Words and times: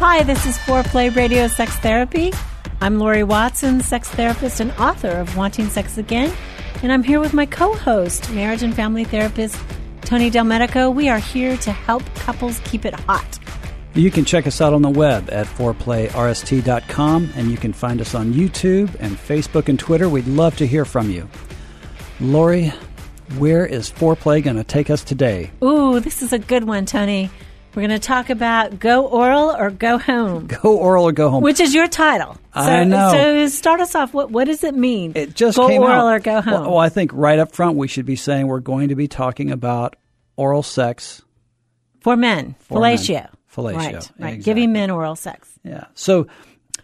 Hi, 0.00 0.22
this 0.22 0.46
is 0.46 0.56
Foreplay 0.58 1.12
Radio 1.16 1.48
Sex 1.48 1.74
Therapy. 1.78 2.32
I'm 2.80 3.00
Lori 3.00 3.24
Watson, 3.24 3.80
sex 3.80 4.08
therapist 4.08 4.60
and 4.60 4.70
author 4.78 5.08
of 5.08 5.36
Wanting 5.36 5.68
Sex 5.68 5.98
Again, 5.98 6.32
and 6.84 6.92
I'm 6.92 7.02
here 7.02 7.18
with 7.18 7.34
my 7.34 7.46
co-host, 7.46 8.30
marriage 8.30 8.62
and 8.62 8.72
family 8.72 9.02
therapist 9.02 9.60
Tony 10.02 10.30
Delmedico. 10.30 10.94
We 10.94 11.08
are 11.08 11.18
here 11.18 11.56
to 11.56 11.72
help 11.72 12.04
couples 12.14 12.60
keep 12.60 12.84
it 12.84 12.94
hot. 12.94 13.40
You 13.94 14.12
can 14.12 14.24
check 14.24 14.46
us 14.46 14.60
out 14.60 14.72
on 14.72 14.82
the 14.82 14.88
web 14.88 15.30
at 15.32 15.48
foreplayrst.com 15.48 17.30
and 17.34 17.50
you 17.50 17.56
can 17.56 17.72
find 17.72 18.00
us 18.00 18.14
on 18.14 18.32
YouTube 18.32 18.94
and 19.00 19.16
Facebook 19.16 19.68
and 19.68 19.80
Twitter. 19.80 20.08
We'd 20.08 20.28
love 20.28 20.56
to 20.58 20.66
hear 20.68 20.84
from 20.84 21.10
you. 21.10 21.28
Lori, 22.20 22.68
where 23.36 23.66
is 23.66 23.90
foreplay 23.90 24.44
going 24.44 24.54
to 24.54 24.64
take 24.64 24.90
us 24.90 25.02
today? 25.02 25.50
Ooh, 25.60 25.98
this 25.98 26.22
is 26.22 26.32
a 26.32 26.38
good 26.38 26.62
one, 26.62 26.86
Tony. 26.86 27.30
We're 27.78 27.86
going 27.86 28.00
to 28.00 28.04
talk 28.04 28.28
about 28.28 28.80
go 28.80 29.06
oral 29.06 29.50
or 29.54 29.70
go 29.70 29.98
home. 29.98 30.46
Go 30.62 30.76
oral 30.76 31.04
or 31.06 31.12
go 31.12 31.30
home. 31.30 31.44
Which 31.44 31.60
is 31.60 31.72
your 31.72 31.86
title. 31.86 32.34
So, 32.52 32.60
I 32.60 32.82
know. 32.82 33.12
So 33.12 33.46
start 33.46 33.80
us 33.80 33.94
off. 33.94 34.12
What 34.12 34.32
what 34.32 34.46
does 34.48 34.64
it 34.64 34.74
mean? 34.74 35.12
It 35.14 35.32
just 35.36 35.56
go 35.56 35.68
came 35.68 35.80
oral 35.82 36.08
out. 36.08 36.14
or 36.16 36.18
go 36.18 36.40
home. 36.40 36.52
Well, 36.54 36.70
well, 36.72 36.78
I 36.78 36.88
think 36.88 37.12
right 37.14 37.38
up 37.38 37.52
front 37.52 37.76
we 37.76 37.86
should 37.86 38.04
be 38.04 38.16
saying 38.16 38.48
we're 38.48 38.58
going 38.58 38.88
to 38.88 38.96
be 38.96 39.06
talking 39.06 39.52
about 39.52 39.94
oral 40.36 40.64
sex. 40.64 41.22
For 42.00 42.16
men, 42.16 42.56
For 42.58 42.80
men. 42.80 42.96
fellatio. 42.96 43.28
Fellatio, 43.54 43.74
Right, 43.76 43.76
right. 43.76 43.94
exactly. 43.94 44.36
Giving 44.38 44.72
men 44.72 44.90
oral 44.90 45.14
sex. 45.14 45.48
Yeah. 45.62 45.84
So 45.94 46.26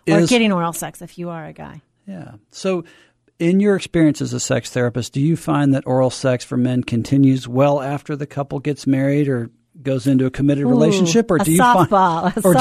Or 0.09 0.19
is, 0.21 0.31
getting 0.31 0.53
oral 0.53 0.73
sex 0.73 1.03
if 1.03 1.19
you 1.19 1.31
are 1.31 1.45
a 1.45 1.53
guy. 1.53 1.81
Yeah. 2.07 2.35
So 2.53 2.85
in 3.41 3.59
your 3.59 3.75
experience 3.75 4.23
as 4.23 4.33
a 4.33 4.39
sex 4.39 4.71
therapist, 4.71 5.13
do 5.13 5.21
you 5.21 5.37
find 5.37 5.75
that 5.75 5.89
oral 5.89 6.11
sex 6.11 6.45
for 6.45 6.57
men 6.57 6.85
continues 6.85 7.49
well 7.49 7.83
after 7.83 8.15
the 8.15 8.27
couple 8.27 8.61
gets 8.61 8.87
married 8.87 9.29
or 9.29 9.51
goes 9.83 10.07
into 10.07 10.27
a 10.27 10.31
committed 10.31 10.65
relationship 10.67 11.31
or 11.31 11.39
do 11.39 11.53
you 11.53 11.61
softball, 11.61 12.33
find 12.33 12.45
or, 12.47 12.55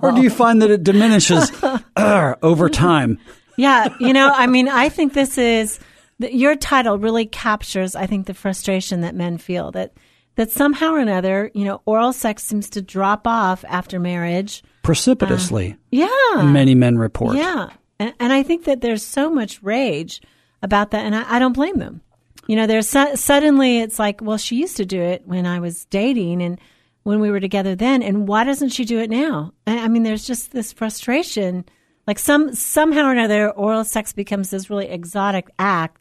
do- 0.00 0.06
or 0.08 0.12
do 0.12 0.22
you 0.22 0.30
find 0.30 0.62
that 0.62 0.70
it 0.70 0.82
diminishes 0.84 1.50
uh, 1.96 2.34
over 2.42 2.68
time? 2.68 3.18
Yeah, 3.56 3.94
you 4.00 4.12
know, 4.12 4.32
I 4.34 4.46
mean, 4.46 4.68
I 4.68 4.88
think 4.88 5.12
this 5.12 5.36
is 5.36 5.78
your 6.18 6.54
title 6.56 6.98
really 6.98 7.26
captures, 7.26 7.94
I 7.94 8.06
think, 8.06 8.26
the 8.26 8.34
frustration 8.34 9.00
that 9.02 9.14
men 9.14 9.36
feel 9.38 9.70
that 9.72 9.92
that 10.36 10.50
somehow 10.50 10.92
or 10.92 10.98
another, 11.00 11.50
you 11.54 11.64
know, 11.64 11.82
oral 11.84 12.12
sex 12.12 12.44
seems 12.44 12.70
to 12.70 12.80
drop 12.80 13.26
off 13.26 13.64
after 13.68 13.98
marriage. 13.98 14.62
Precipitously, 14.82 15.76
Yeah, 15.90 16.08
many 16.36 16.74
men 16.74 16.96
report. 16.96 17.36
yeah, 17.36 17.70
and, 17.98 18.14
and 18.20 18.32
I 18.32 18.42
think 18.42 18.64
that 18.64 18.80
there's 18.80 19.04
so 19.04 19.28
much 19.30 19.62
rage 19.62 20.22
about 20.62 20.92
that, 20.92 21.04
and 21.04 21.14
I, 21.14 21.36
I 21.36 21.38
don't 21.38 21.52
blame 21.52 21.78
them. 21.78 22.00
You 22.46 22.56
know, 22.56 22.66
there's 22.66 22.88
su- 22.88 23.16
suddenly 23.16 23.78
it's 23.78 23.98
like, 23.98 24.20
well, 24.20 24.38
she 24.38 24.56
used 24.56 24.76
to 24.78 24.86
do 24.86 25.00
it 25.00 25.22
when 25.26 25.46
I 25.46 25.60
was 25.60 25.84
dating 25.86 26.42
and 26.42 26.60
when 27.02 27.20
we 27.20 27.30
were 27.30 27.40
together 27.40 27.74
then, 27.74 28.02
and 28.02 28.28
why 28.28 28.44
doesn't 28.44 28.70
she 28.70 28.84
do 28.84 28.98
it 28.98 29.08
now? 29.10 29.52
I 29.66 29.88
mean, 29.88 30.02
there's 30.02 30.26
just 30.26 30.52
this 30.52 30.72
frustration. 30.72 31.64
Like 32.06 32.18
some 32.18 32.54
somehow 32.54 33.06
or 33.06 33.12
another, 33.12 33.50
oral 33.50 33.84
sex 33.84 34.12
becomes 34.12 34.50
this 34.50 34.68
really 34.68 34.88
exotic 34.88 35.48
act 35.58 36.00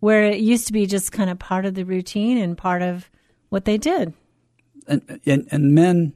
where 0.00 0.24
it 0.24 0.40
used 0.40 0.66
to 0.66 0.72
be 0.72 0.86
just 0.86 1.12
kind 1.12 1.30
of 1.30 1.38
part 1.38 1.66
of 1.66 1.74
the 1.74 1.84
routine 1.84 2.38
and 2.38 2.56
part 2.56 2.82
of 2.82 3.10
what 3.50 3.64
they 3.64 3.78
did. 3.78 4.12
and, 4.86 5.20
and 5.26 5.46
and 5.50 5.74
men 5.74 6.14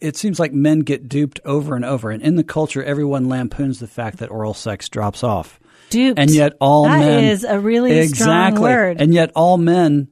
it 0.00 0.16
seems 0.16 0.40
like 0.40 0.52
men 0.52 0.80
get 0.80 1.08
duped 1.08 1.40
over 1.44 1.76
and 1.76 1.84
over 1.84 2.10
and 2.10 2.22
in 2.22 2.36
the 2.36 2.44
culture 2.44 2.82
everyone 2.82 3.28
lampoons 3.28 3.78
the 3.78 3.86
fact 3.86 4.18
that 4.18 4.30
oral 4.30 4.54
sex 4.54 4.88
drops 4.88 5.22
off 5.22 5.60
Duped. 5.90 6.18
and 6.18 6.30
yet 6.30 6.54
all 6.60 6.84
That 6.84 6.98
men 6.98 7.24
is 7.24 7.44
a 7.44 7.58
really 7.60 8.06
strong 8.08 8.60
word. 8.60 9.00
and 9.00 9.14
yet 9.14 9.30
all 9.34 9.56
men 9.58 10.08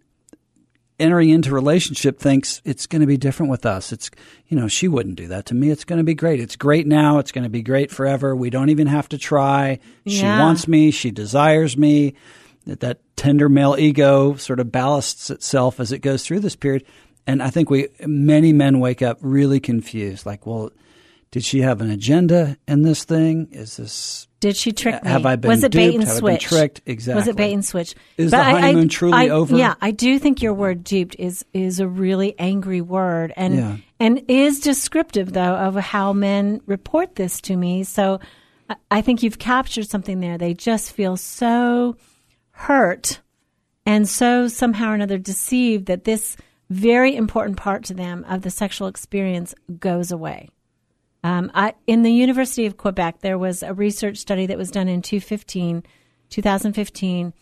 entering 1.01 1.31
into 1.31 1.53
relationship 1.53 2.21
thinks 2.21 2.63
it's 2.65 2.87
going 2.87 3.01
to 3.01 3.07
be 3.07 3.17
different 3.17 3.51
with 3.51 3.67
us. 3.67 3.93
It's 3.93 4.11
you 4.47 4.57
know 4.57 4.69
she 4.69 4.87
wouldn't 4.89 5.17
do 5.17 5.29
that 5.29 5.47
to 5.47 5.55
me. 5.55 5.71
It's 5.71 5.85
going 5.85 5.99
to 5.99 6.05
be 6.05 6.15
great. 6.15 6.41
It's 6.41 6.57
great 6.57 6.87
now. 6.87 7.19
It's 7.19 7.33
going 7.33 7.43
to 7.45 7.51
be 7.51 7.63
great 7.63 7.91
forever. 7.91 8.35
We 8.37 8.51
don't 8.51 8.71
even 8.71 8.87
have 8.87 9.09
to 9.11 9.19
try. 9.19 9.81
She 10.07 10.21
Yeah. 10.21 10.41
wants 10.41 10.69
me. 10.69 10.91
She 10.93 11.11
desires 11.11 11.77
me. 11.77 12.15
That, 12.67 12.81
that 12.81 13.01
tender 13.17 13.49
male 13.51 13.77
ego 13.79 14.37
sort 14.37 14.59
of 14.61 14.69
ballasts 14.69 15.31
itself 15.31 15.81
as 15.81 15.93
it 15.93 15.99
goes 15.99 16.25
through 16.25 16.41
this 16.41 16.57
period. 16.57 16.85
And 17.27 17.43
i 17.43 17.51
think 17.51 17.69
we 17.71 17.89
many 18.07 18.53
men 18.53 18.81
wake 18.81 19.03
up 19.03 19.19
really 19.21 19.59
confused 19.61 20.25
like 20.27 20.47
well 20.47 20.71
did 21.31 21.43
she 21.45 21.61
have 21.63 21.81
an 21.81 21.91
agenda 21.91 22.57
in 22.69 22.83
this 22.83 23.03
thing? 23.05 23.49
Is 23.51 23.77
this 23.79 24.29
Did 24.45 24.57
she 24.57 24.73
trick 24.73 25.03
me? 25.03 25.09
Have 25.11 25.25
I 25.25 25.37
been 25.37 25.49
Was 25.49 25.65
it 25.65 25.73
bait 25.73 25.95
and 25.95 26.05
Have 26.05 26.17
I 26.17 26.19
switch? 26.19 26.43
tricked? 26.45 26.83
Was 26.87 27.29
it 27.29 27.35
bait 27.35 27.55
and 27.55 27.65
switch? 27.65 27.95
Is 28.19 28.31
But 28.31 28.37
the 28.37 28.45
I- 28.45 28.51
I- 28.51 28.61
honeymoon 28.61 28.89
truly 28.91 29.15
I- 29.17 29.29
over? 29.31 29.57
Yeah, 29.57 29.73
I 29.81 29.91
do 29.91 30.19
think 30.19 30.43
your 30.43 30.53
word 30.53 30.85
"duped" 30.85 31.17
is 31.19 31.47
is 31.55 31.81
a 31.81 31.89
really 31.89 32.39
angry 32.39 32.83
word, 32.83 33.33
and 33.39 33.55
Yeah. 33.57 33.77
and 33.99 34.21
is 34.29 34.61
descriptive 34.61 35.33
though 35.33 35.55
of 35.55 35.77
how 35.77 36.13
men 36.13 36.61
report 36.67 37.17
this 37.17 37.41
to 37.41 37.57
me. 37.57 37.85
So 37.85 38.21
I- 38.69 38.77
I 38.91 39.01
think 39.01 39.23
you've 39.23 39.39
captured 39.39 39.89
something 39.89 40.21
there. 40.21 40.37
They 40.37 40.53
just 40.53 40.93
feel 40.93 41.17
so 41.17 41.97
hurt 42.51 43.21
and 43.87 44.07
so 44.07 44.47
somehow 44.49 44.91
or 44.91 44.95
another 44.95 45.17
deceived 45.17 45.87
that 45.87 46.05
this 46.05 46.37
very 46.69 47.17
important 47.17 47.57
part 47.57 47.83
to 47.85 47.95
them 47.95 48.27
of 48.29 48.43
the 48.43 48.51
sexual 48.51 48.89
experience 48.89 49.55
goes 49.81 50.13
away. 50.13 50.51
Um, 51.25 51.51
I, 51.55 51.75
in 51.87 52.03
the 52.03 52.13
University 52.13 52.67
of 52.67 52.77
Quebec, 52.77 53.21
there 53.21 53.39
was 53.39 53.63
a 53.63 53.73
research 53.75 54.19
study 54.19 54.45
that 54.47 54.59
was 54.59 54.71
done 54.71 54.89
in 54.89 55.01
2015, 55.03 55.83
2015 56.29 57.33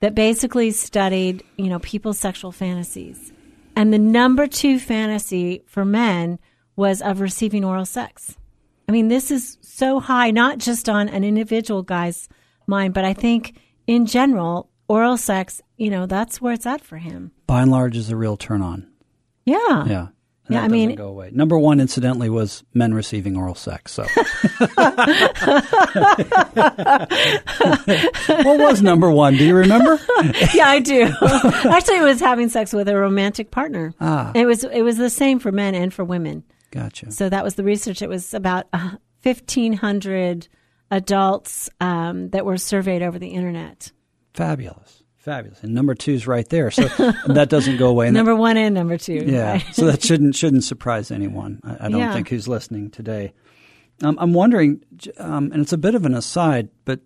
that 0.00 0.14
basically 0.14 0.70
studied, 0.72 1.44
you 1.56 1.68
know, 1.68 1.78
people's 1.78 2.18
sexual 2.18 2.52
fantasies. 2.52 3.32
And 3.76 3.92
the 3.92 3.98
number 3.98 4.48
two 4.48 4.80
fantasy 4.80 5.62
for 5.66 5.84
men 5.84 6.40
was 6.74 7.00
of 7.00 7.20
receiving 7.20 7.64
oral 7.64 7.86
sex. 7.86 8.36
I 8.88 8.92
mean, 8.92 9.06
this 9.08 9.30
is 9.30 9.56
so 9.60 10.00
high, 10.00 10.30
not 10.32 10.58
just 10.58 10.88
on 10.88 11.08
an 11.08 11.22
individual 11.22 11.82
guy's 11.82 12.28
mind, 12.66 12.92
but 12.92 13.04
I 13.04 13.14
think 13.14 13.56
in 13.86 14.06
general, 14.06 14.68
oral 14.88 15.16
sex, 15.16 15.62
you 15.76 15.90
know, 15.90 16.06
that's 16.06 16.40
where 16.40 16.54
it's 16.54 16.66
at 16.66 16.80
for 16.80 16.96
him. 16.96 17.30
by 17.46 17.62
and 17.62 17.70
large 17.70 17.96
is 17.96 18.10
a 18.10 18.16
real 18.16 18.36
turn 18.36 18.62
on 18.62 18.88
Yeah. 19.44 19.84
yeah 19.86 20.06
Yeah, 20.50 20.60
that 20.60 20.64
I 20.64 20.68
mean- 20.68 20.94
go 20.94 21.08
away. 21.08 21.30
Number 21.32 21.58
one, 21.58 21.80
incidentally, 21.80 22.30
was 22.30 22.64
men 22.74 22.94
receiving 22.94 23.36
oral 23.36 23.54
sex. 23.54 23.92
So, 23.92 24.02
what 28.42 28.58
was 28.58 28.82
number 28.82 29.10
one? 29.10 29.34
Do 29.36 29.44
you 29.44 29.54
remember? 29.56 29.98
yeah, 30.54 30.68
I 30.68 30.80
do. 30.80 31.02
Actually, 31.22 31.98
it 31.98 32.04
was 32.04 32.20
having 32.20 32.48
sex 32.48 32.72
with 32.72 32.88
a 32.88 32.96
romantic 32.96 33.50
partner. 33.50 33.94
Ah. 34.00 34.32
It 34.34 34.46
was 34.46 34.64
it 34.64 34.82
was 34.82 34.96
the 34.96 35.10
same 35.10 35.38
for 35.38 35.52
men 35.52 35.74
and 35.74 35.92
for 35.92 36.04
women. 36.04 36.44
Gotcha. 36.70 37.10
So 37.12 37.28
that 37.28 37.44
was 37.44 37.54
the 37.54 37.64
research. 37.64 38.02
It 38.02 38.08
was 38.08 38.34
about 38.34 38.66
uh, 38.72 38.92
fifteen 39.20 39.72
hundred 39.72 40.48
adults 40.90 41.68
um, 41.80 42.30
that 42.30 42.44
were 42.44 42.56
surveyed 42.56 43.02
over 43.02 43.18
the 43.18 43.28
internet. 43.28 43.92
Fabulous. 44.34 44.97
Fabulous. 45.28 45.62
And 45.62 45.74
number 45.74 45.94
two 45.94 46.12
is 46.14 46.26
right 46.26 46.48
there. 46.48 46.70
So 46.70 46.82
that 47.26 47.48
doesn't 47.50 47.76
go 47.76 47.88
away. 47.88 48.10
Number 48.10 48.34
one 48.34 48.56
and 48.56 48.74
number 48.74 48.96
two. 48.96 49.24
Yeah. 49.26 49.52
right? 49.52 49.64
so 49.74 49.84
that 49.86 50.02
shouldn't 50.02 50.34
shouldn't 50.34 50.64
surprise 50.64 51.10
anyone. 51.10 51.60
I, 51.62 51.86
I 51.86 51.88
don't 51.90 52.00
Yeah. 52.00 52.14
think 52.14 52.30
who's 52.30 52.48
listening 52.48 52.90
today. 52.90 53.34
Um, 54.02 54.16
I'm 54.20 54.32
wondering, 54.32 54.82
um, 55.18 55.50
and 55.52 55.60
it's 55.60 55.72
a 55.74 55.78
bit 55.78 55.94
of 55.94 56.06
an 56.06 56.14
aside, 56.14 56.70
but 56.86 57.00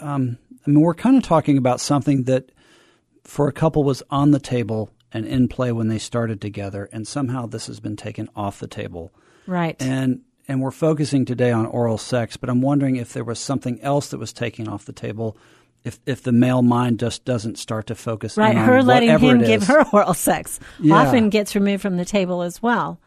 um, 0.00 0.38
I 0.66 0.70
mean, 0.70 0.80
we're 0.80 0.94
kind 0.94 1.16
of 1.18 1.22
talking 1.24 1.58
about 1.58 1.80
something 1.80 2.22
that 2.24 2.50
for 3.24 3.48
a 3.48 3.52
couple 3.52 3.84
was 3.84 4.02
on 4.08 4.30
the 4.30 4.40
table 4.40 4.90
and 5.12 5.26
in 5.26 5.48
play 5.48 5.70
when 5.72 5.88
they 5.88 5.98
started 5.98 6.40
together, 6.40 6.88
and 6.92 7.06
somehow 7.06 7.44
this 7.46 7.66
has 7.66 7.80
been 7.80 7.96
taken 7.96 8.28
off 8.34 8.60
the 8.60 8.66
table. 8.68 9.12
right. 9.46 9.76
And 9.80 10.20
and 10.50 10.62
we're 10.62 10.70
focusing 10.70 11.26
today 11.26 11.50
on 11.52 11.66
oral 11.66 11.98
sex, 11.98 12.38
but 12.38 12.48
I'm 12.48 12.62
wondering 12.62 12.96
if 12.96 13.12
there 13.12 13.24
was 13.24 13.38
something 13.38 13.78
else 13.82 14.08
that 14.08 14.18
was 14.18 14.32
taken 14.32 14.66
off 14.68 14.86
the 14.86 14.94
table. 14.94 15.36
If 15.88 15.98
if 16.06 16.22
the 16.22 16.32
male 16.32 16.62
mind 16.62 17.00
just 17.00 17.24
doesn't 17.24 17.58
start 17.58 17.86
to 17.86 17.94
focus 17.94 18.36
Right, 18.36 18.56
her 18.56 18.82
letting 18.82 19.18
him 19.18 19.38
give 19.38 19.64
her 19.64 19.84
oral 19.92 20.14
sex 20.14 20.60
Yeah. 20.78 20.94
often 20.96 21.30
gets 21.30 21.54
removed 21.54 21.82
from 21.82 21.96
the 21.96 22.04
table 22.04 22.42
as 22.42 22.62
well. 22.62 23.00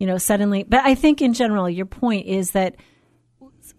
You 0.00 0.06
know, 0.08 0.18
suddenly. 0.18 0.64
But 0.64 0.84
I 0.84 0.94
think 0.96 1.22
in 1.22 1.32
general, 1.32 1.70
your 1.70 1.86
point 1.86 2.26
is 2.26 2.50
that 2.50 2.74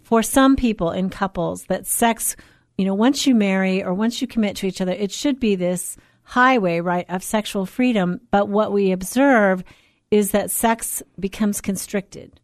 for 0.03 0.23
some 0.23 0.55
people 0.55 0.91
in 0.91 1.09
couples, 1.09 1.65
that 1.65 1.85
sex, 1.85 2.37
you 2.77 2.85
know, 2.85 2.93
once 2.93 3.27
you 3.27 3.35
marry 3.35 3.83
or 3.83 3.93
once 3.93 4.21
you 4.21 4.27
commit 4.27 4.55
to 4.57 4.67
each 4.67 4.79
other, 4.79 4.93
it 4.93 5.11
should 5.11 5.39
be 5.39 5.55
this 5.55 5.97
highway, 6.23 6.79
right, 6.79 7.05
of 7.09 7.23
sexual 7.23 7.65
freedom. 7.65 8.21
But 8.31 8.47
what 8.47 8.71
we 8.71 8.91
observe 8.93 9.63
is 10.11 10.31
that 10.31 10.49
sex 10.49 11.03
becomes 11.19 11.59
constricted 11.59 12.39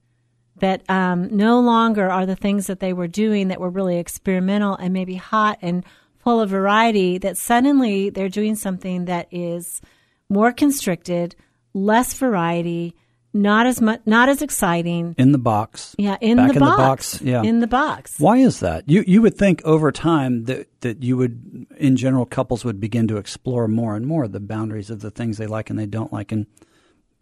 that 0.61 0.87
um, 0.89 1.35
no 1.35 1.59
longer 1.59 2.09
are 2.09 2.25
the 2.25 2.35
things 2.35 2.67
that 2.67 2.79
they 2.79 2.93
were 2.93 3.07
doing 3.07 3.47
that 3.47 3.59
were 3.59 3.69
really 3.69 3.97
experimental 3.97 4.75
and 4.75 4.93
maybe 4.93 5.15
hot 5.15 5.57
and 5.61 5.83
full 6.23 6.41
of 6.41 6.49
variety, 6.49 7.17
that 7.19 7.37
suddenly 7.37 8.09
they're 8.09 8.29
doing 8.29 8.55
something 8.55 9.05
that 9.05 9.27
is 9.31 9.81
more 10.29 10.51
constricted, 10.51 11.35
less 11.73 12.13
variety, 12.13 12.95
not 13.33 13.65
as 13.65 13.79
much, 13.79 14.01
not 14.05 14.29
as 14.29 14.41
exciting. 14.41 15.15
in 15.17 15.31
the 15.31 15.37
box. 15.37 15.95
Yeah, 15.97 16.17
in, 16.19 16.37
Back 16.37 16.49
the, 16.49 16.53
in 16.53 16.55
the 16.55 16.59
box. 16.59 16.77
box, 16.77 17.21
yeah. 17.21 17.43
In 17.43 17.59
the 17.59 17.67
box. 17.67 18.19
Why 18.19 18.37
is 18.37 18.59
that? 18.59 18.89
You 18.89 19.03
you 19.07 19.21
would 19.21 19.37
think 19.37 19.61
over 19.63 19.91
time 19.91 20.45
that 20.45 20.67
that 20.81 21.01
you 21.01 21.17
would, 21.17 21.67
in 21.77 21.95
general, 21.95 22.25
couples 22.25 22.65
would 22.65 22.79
begin 22.79 23.07
to 23.07 23.17
explore 23.17 23.67
more 23.67 23.95
and 23.95 24.05
more 24.05 24.27
the 24.27 24.39
boundaries 24.39 24.89
of 24.89 24.99
the 24.99 25.11
things 25.11 25.37
they 25.37 25.47
like 25.47 25.69
and 25.69 25.79
they 25.79 25.85
don't 25.85 26.11
like, 26.11 26.31
and 26.31 26.45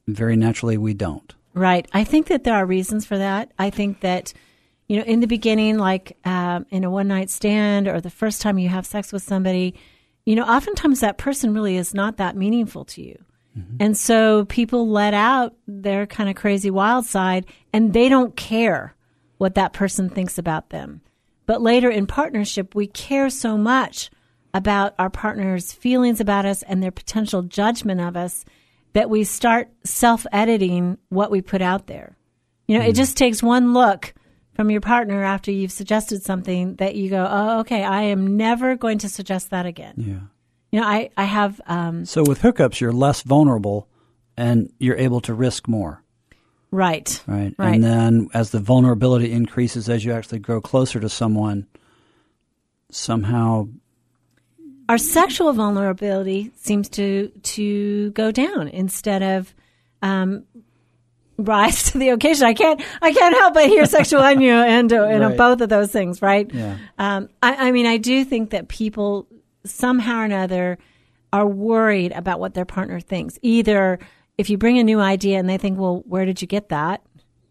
very 0.07 0.35
naturally 0.35 0.77
we 0.77 0.93
don't. 0.93 1.35
Right. 1.53 1.87
I 1.93 2.03
think 2.03 2.27
that 2.27 2.43
there 2.43 2.55
are 2.55 2.65
reasons 2.65 3.05
for 3.05 3.17
that. 3.17 3.51
I 3.57 3.69
think 3.69 4.01
that, 4.01 4.33
you 4.89 4.97
know, 4.97 5.03
in 5.03 5.21
the 5.21 5.27
beginning, 5.27 5.77
like 5.77 6.17
um, 6.25 6.65
in 6.69 6.83
a 6.83 6.89
one 6.89 7.07
night 7.07 7.29
stand 7.29 7.87
or 7.87 8.01
the 8.01 8.09
first 8.09 8.41
time 8.41 8.57
you 8.57 8.67
have 8.67 8.85
sex 8.85 9.13
with 9.13 9.23
somebody, 9.23 9.75
you 10.25 10.35
know, 10.35 10.43
oftentimes 10.43 10.99
that 10.99 11.17
person 11.17 11.53
really 11.53 11.77
is 11.77 11.93
not 11.93 12.17
that 12.17 12.35
meaningful 12.35 12.83
to 12.85 13.01
you. 13.01 13.23
And 13.79 13.97
so 13.97 14.45
people 14.45 14.87
let 14.87 15.13
out 15.13 15.53
their 15.67 16.07
kind 16.07 16.29
of 16.29 16.35
crazy 16.35 16.71
wild 16.71 17.05
side 17.05 17.45
and 17.73 17.93
they 17.93 18.07
don't 18.07 18.35
care 18.35 18.95
what 19.37 19.55
that 19.55 19.73
person 19.73 20.09
thinks 20.09 20.37
about 20.37 20.69
them. 20.69 21.01
But 21.45 21.61
later 21.61 21.89
in 21.89 22.07
partnership, 22.07 22.75
we 22.75 22.87
care 22.87 23.29
so 23.29 23.57
much 23.57 24.11
about 24.53 24.93
our 24.97 25.09
partner's 25.09 25.73
feelings 25.73 26.21
about 26.21 26.45
us 26.45 26.63
and 26.63 26.81
their 26.81 26.91
potential 26.91 27.41
judgment 27.41 27.99
of 28.01 28.15
us 28.15 28.45
that 28.93 29.09
we 29.09 29.23
start 29.23 29.69
self 29.83 30.25
editing 30.31 30.97
what 31.09 31.31
we 31.31 31.41
put 31.41 31.61
out 31.61 31.87
there. 31.87 32.17
You 32.67 32.77
know, 32.77 32.85
it 32.85 32.93
just 32.93 33.17
takes 33.17 33.43
one 33.43 33.73
look 33.73 34.13
from 34.55 34.69
your 34.69 34.81
partner 34.81 35.23
after 35.23 35.51
you've 35.51 35.71
suggested 35.71 36.23
something 36.23 36.75
that 36.75 36.95
you 36.95 37.09
go, 37.09 37.27
oh, 37.29 37.59
okay, 37.61 37.83
I 37.83 38.03
am 38.03 38.37
never 38.37 38.75
going 38.75 38.97
to 38.99 39.09
suggest 39.09 39.51
that 39.51 39.65
again. 39.65 39.93
Yeah. 39.97 40.19
You 40.71 40.81
know, 40.81 40.87
I, 40.87 41.09
I 41.17 41.23
have, 41.23 41.59
um, 41.65 42.05
So 42.05 42.23
with 42.23 42.41
hookups, 42.41 42.79
you're 42.79 42.91
less 42.91 43.21
vulnerable, 43.23 43.87
and 44.37 44.71
you're 44.79 44.97
able 44.97 45.21
to 45.21 45.33
risk 45.33 45.67
more, 45.67 46.03
right. 46.71 47.23
right? 47.25 47.53
Right. 47.57 47.75
And 47.75 47.83
then 47.83 48.27
as 48.33 48.51
the 48.51 48.59
vulnerability 48.59 49.31
increases, 49.31 49.89
as 49.89 50.05
you 50.05 50.13
actually 50.13 50.39
grow 50.39 50.61
closer 50.61 50.99
to 50.99 51.09
someone, 51.09 51.67
somehow 52.91 53.67
our 54.89 54.97
sexual 54.97 55.53
vulnerability 55.53 56.51
seems 56.55 56.89
to 56.89 57.29
to 57.43 58.09
go 58.11 58.31
down 58.31 58.67
instead 58.67 59.21
of 59.21 59.53
um, 60.01 60.45
rise 61.39 61.91
to 61.91 61.97
the 61.97 62.09
occasion. 62.09 62.45
I 62.45 62.53
can't 62.53 62.81
I 63.01 63.13
can't 63.13 63.35
help 63.35 63.53
but 63.53 63.67
hear 63.67 63.85
sexual 63.85 64.23
innuendo 64.25 65.07
in 65.09 65.21
Right. 65.21 65.37
both 65.37 65.61
of 65.61 65.69
those 65.69 65.91
things, 65.91 66.21
right? 66.21 66.49
Yeah. 66.53 66.77
Um, 66.97 67.29
I, 67.41 67.67
I 67.67 67.71
mean, 67.71 67.85
I 67.85 67.97
do 67.97 68.23
think 68.25 68.51
that 68.51 68.67
people 68.67 69.27
somehow 69.65 70.19
or 70.19 70.25
another 70.25 70.77
are 71.31 71.45
worried 71.47 72.11
about 72.11 72.39
what 72.39 72.53
their 72.53 72.65
partner 72.65 72.99
thinks. 72.99 73.37
Either 73.41 73.99
if 74.37 74.49
you 74.49 74.57
bring 74.57 74.77
a 74.79 74.83
new 74.83 74.99
idea 74.99 75.37
and 75.39 75.47
they 75.49 75.57
think, 75.57 75.77
"Well, 75.79 76.03
where 76.05 76.25
did 76.25 76.41
you 76.41 76.47
get 76.47 76.69
that?" 76.69 77.01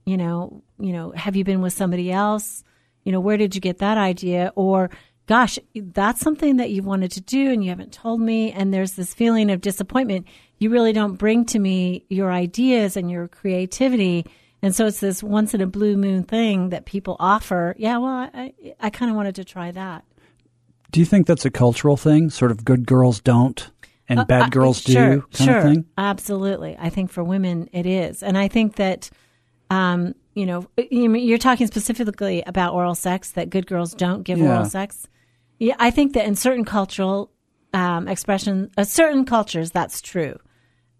You 0.04 0.16
know, 0.16 0.62
you 0.80 0.92
know, 0.92 1.10
have 1.12 1.36
you 1.36 1.44
been 1.44 1.60
with 1.60 1.72
somebody 1.72 2.10
else? 2.10 2.64
You 3.04 3.12
know, 3.12 3.20
where 3.20 3.36
did 3.36 3.54
you 3.54 3.60
get 3.60 3.78
that 3.78 3.96
idea? 3.98 4.52
Or 4.56 4.90
gosh, 5.28 5.58
that's 5.76 6.20
something 6.20 6.56
that 6.56 6.70
you 6.70 6.82
wanted 6.82 7.12
to 7.12 7.20
do 7.20 7.52
and 7.52 7.62
you 7.62 7.70
haven't 7.70 7.92
told 7.92 8.20
me. 8.20 8.50
And 8.50 8.74
there's 8.74 8.92
this 8.94 9.14
feeling 9.14 9.50
of 9.50 9.60
disappointment. 9.60 10.26
You 10.58 10.70
really 10.70 10.92
don't 10.92 11.14
bring 11.14 11.44
to 11.46 11.58
me 11.60 12.04
your 12.08 12.32
ideas 12.32 12.96
and 12.96 13.08
your 13.10 13.28
creativity. 13.28 14.26
And 14.62 14.74
so 14.74 14.86
it's 14.86 14.98
this 14.98 15.22
once 15.22 15.54
in 15.54 15.60
a 15.60 15.66
blue 15.66 15.96
moon 15.96 16.24
thing 16.24 16.70
that 16.70 16.84
people 16.86 17.14
offer. 17.20 17.76
Yeah, 17.78 17.98
well, 17.98 18.28
I, 18.34 18.52
I 18.80 18.90
kind 18.90 19.10
of 19.10 19.16
wanted 19.16 19.36
to 19.36 19.44
try 19.44 19.70
that. 19.70 20.04
Do 20.90 20.98
you 20.98 21.06
think 21.06 21.26
that's 21.28 21.44
a 21.44 21.50
cultural 21.50 21.96
thing? 21.96 22.30
Sort 22.30 22.50
of 22.50 22.64
good 22.64 22.86
girls 22.86 23.20
don't 23.20 23.70
and 24.08 24.26
bad 24.26 24.42
Uh, 24.44 24.48
girls 24.48 24.82
do 24.82 24.94
kind 25.34 25.48
sure. 25.48 25.58
of 25.58 25.62
thing? 25.62 25.84
Absolutely. 25.98 26.74
I 26.80 26.88
think 26.88 27.10
for 27.12 27.22
women 27.22 27.68
it 27.72 27.84
is. 27.86 28.22
And 28.22 28.38
I 28.38 28.48
think 28.48 28.76
that, 28.76 29.10
um, 29.68 30.14
you 30.34 30.46
know, 30.46 30.66
you- 30.90 31.14
you're 31.14 31.36
talking 31.36 31.66
specifically 31.66 32.42
about 32.46 32.72
oral 32.72 32.94
sex, 32.94 33.32
that 33.32 33.50
good 33.50 33.66
girls 33.66 33.92
don't 33.92 34.22
give 34.22 34.38
Yeah. 34.38 34.48
oral 34.48 34.64
sex. 34.64 35.06
Yeah, 35.58 35.74
I 35.78 35.90
think 35.90 36.12
that 36.14 36.26
in 36.26 36.36
certain 36.36 36.64
cultural 36.64 37.30
um, 37.72 38.08
expression, 38.08 38.70
uh, 38.76 38.84
certain 38.84 39.24
cultures, 39.24 39.70
that's 39.70 40.00
true. 40.00 40.38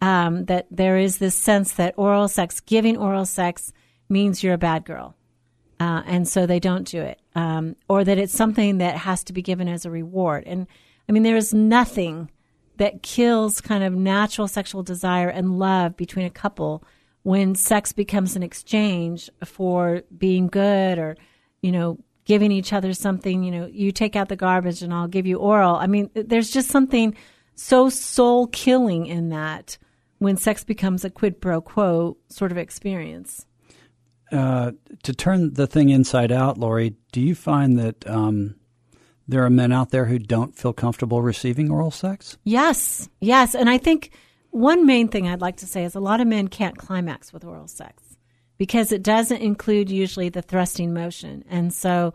Um, 0.01 0.45
that 0.45 0.67
there 0.71 0.97
is 0.97 1.17
this 1.17 1.35
sense 1.35 1.73
that 1.73 1.93
oral 1.97 2.27
sex, 2.27 2.59
giving 2.61 2.97
oral 2.97 3.25
sex, 3.25 3.73
means 4.07 4.43
you're 4.43 4.53
a 4.53 4.57
bad 4.57 4.85
girl, 4.85 5.15
uh, 5.79 6.03
and 6.05 6.27
so 6.27 6.45
they 6.45 6.59
don't 6.59 6.87
do 6.87 7.01
it, 7.01 7.21
um, 7.35 7.75
or 7.89 8.03
that 8.03 8.17
it's 8.17 8.33
something 8.33 8.77
that 8.77 8.95
has 8.95 9.23
to 9.25 9.33
be 9.33 9.41
given 9.41 9.67
as 9.67 9.85
a 9.85 9.91
reward. 9.91 10.45
And 10.45 10.67
I 11.07 11.11
mean, 11.11 11.23
there 11.23 11.35
is 11.35 11.53
nothing 11.53 12.31
that 12.77 13.03
kills 13.03 13.59
kind 13.59 13.83
of 13.83 13.93
natural 13.93 14.47
sexual 14.47 14.83
desire 14.83 15.27
and 15.27 15.59
love 15.59 15.97
between 15.97 16.25
a 16.25 16.29
couple 16.31 16.83
when 17.23 17.53
sex 17.55 17.91
becomes 17.91 18.37
an 18.37 18.43
exchange 18.43 19.29
for 19.43 20.01
being 20.17 20.47
good 20.47 20.97
or, 20.97 21.17
you 21.61 21.73
know, 21.73 21.99
giving 22.29 22.51
each 22.51 22.73
other 22.73 22.93
something, 22.93 23.41
you 23.41 23.49
know, 23.49 23.65
you 23.65 23.91
take 23.91 24.15
out 24.15 24.29
the 24.29 24.35
garbage 24.35 24.83
and 24.83 24.93
I'll 24.93 25.07
give 25.07 25.25
you 25.25 25.37
oral. 25.37 25.75
I 25.77 25.87
mean, 25.87 26.11
there's 26.13 26.51
just 26.51 26.69
something 26.69 27.15
so 27.55 27.89
soul 27.89 28.45
killing 28.45 29.07
in 29.07 29.29
that 29.29 29.79
when 30.19 30.37
sex 30.37 30.63
becomes 30.63 31.03
a 31.03 31.09
quid 31.09 31.41
pro 31.41 31.59
quo 31.59 32.17
sort 32.27 32.51
of 32.51 32.57
experience. 32.59 33.47
Uh, 34.31 34.73
to 35.01 35.11
turn 35.11 35.55
the 35.55 35.65
thing 35.65 35.89
inside 35.89 36.31
out, 36.31 36.59
Lori, 36.59 36.93
do 37.11 37.19
you 37.19 37.33
find 37.33 37.79
that 37.79 38.07
um, 38.07 38.53
there 39.27 39.43
are 39.43 39.49
men 39.49 39.71
out 39.71 39.89
there 39.89 40.05
who 40.05 40.19
don't 40.19 40.55
feel 40.55 40.71
comfortable 40.71 41.23
receiving 41.23 41.71
oral 41.71 41.89
sex? 41.89 42.37
Yes, 42.43 43.09
yes. 43.21 43.55
And 43.55 43.67
I 43.67 43.79
think 43.79 44.11
one 44.51 44.85
main 44.85 45.07
thing 45.07 45.27
I'd 45.27 45.41
like 45.41 45.57
to 45.57 45.65
say 45.65 45.83
is 45.83 45.95
a 45.95 45.99
lot 45.99 46.21
of 46.21 46.27
men 46.27 46.47
can't 46.47 46.77
climax 46.77 47.33
with 47.33 47.43
oral 47.43 47.67
sex 47.67 48.08
because 48.59 48.91
it 48.91 49.01
doesn't 49.01 49.41
include 49.41 49.89
usually 49.89 50.29
the 50.29 50.43
thrusting 50.43 50.93
motion. 50.93 51.43
And 51.49 51.73
so 51.73 52.13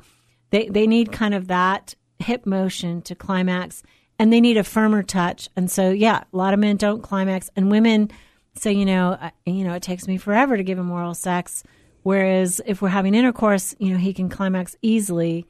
they, 0.51 0.69
they 0.69 0.87
need 0.87 1.11
kind 1.11 1.35
of 1.35 1.49
that 1.49 1.97
hip 2.21 2.47
motion 2.47 3.03
to 3.03 3.17
climax 3.17 3.83
and 4.19 4.33
they 4.33 4.41
need 4.41 4.57
a 4.57 4.63
firmer 4.63 5.03
touch. 5.03 5.49
And 5.57 5.69
so, 5.69 5.91
yeah, 5.91 6.23
a 6.33 6.37
lot 6.37 6.55
of 6.55 6.61
men 6.61 6.77
don't 6.77 7.03
climax 7.03 7.51
and 7.57 7.71
women 7.71 8.11
say, 8.55 8.73
you 8.73 8.85
know, 8.85 9.19
you 9.45 9.65
know, 9.65 9.75
it 9.75 9.83
takes 9.83 10.07
me 10.07 10.19
forever 10.19 10.57
to 10.57 10.63
give 10.63 10.79
him 10.79 10.91
oral 10.91 11.15
sex. 11.15 11.65
Whereas 12.03 12.61
if 12.67 12.83
we're 12.83 12.91
having 12.91 13.15
intercourse, 13.15 13.75
you 13.79 13.91
know, 13.91 13.99
he 13.99 14.13
can 14.13 14.29
climax 14.29 14.77
easily. 14.83 15.47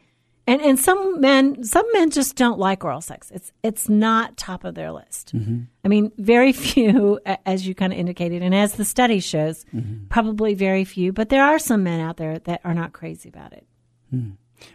And 0.46 0.60
and 0.60 0.78
some 0.78 1.20
men 1.20 1.64
some 1.64 1.86
men 1.92 2.10
just 2.10 2.36
don't 2.36 2.58
like 2.58 2.84
oral 2.84 3.00
sex. 3.00 3.30
It's 3.34 3.50
it's 3.62 3.88
not 3.88 4.36
top 4.36 4.64
of 4.64 4.74
their 4.74 4.92
list. 4.92 5.34
Mm-hmm. 5.34 5.62
I 5.84 5.88
mean, 5.88 6.12
very 6.18 6.52
few, 6.66 7.18
as 7.46 7.66
you 7.66 7.74
kind 7.74 7.92
of 7.92 7.98
indicated, 7.98 8.42
and 8.42 8.54
as 8.54 8.74
the 8.74 8.84
study 8.84 9.20
shows, 9.20 9.64
mm-hmm. 9.74 10.06
probably 10.08 10.54
very 10.54 10.84
few. 10.84 11.12
But 11.12 11.30
there 11.30 11.44
are 11.44 11.58
some 11.58 11.82
men 11.82 12.00
out 12.00 12.18
there 12.18 12.38
that 12.40 12.60
are 12.64 12.74
not 12.74 12.92
crazy 12.92 13.28
about 13.28 13.52
it. 13.54 13.66
Hmm. 14.10 14.30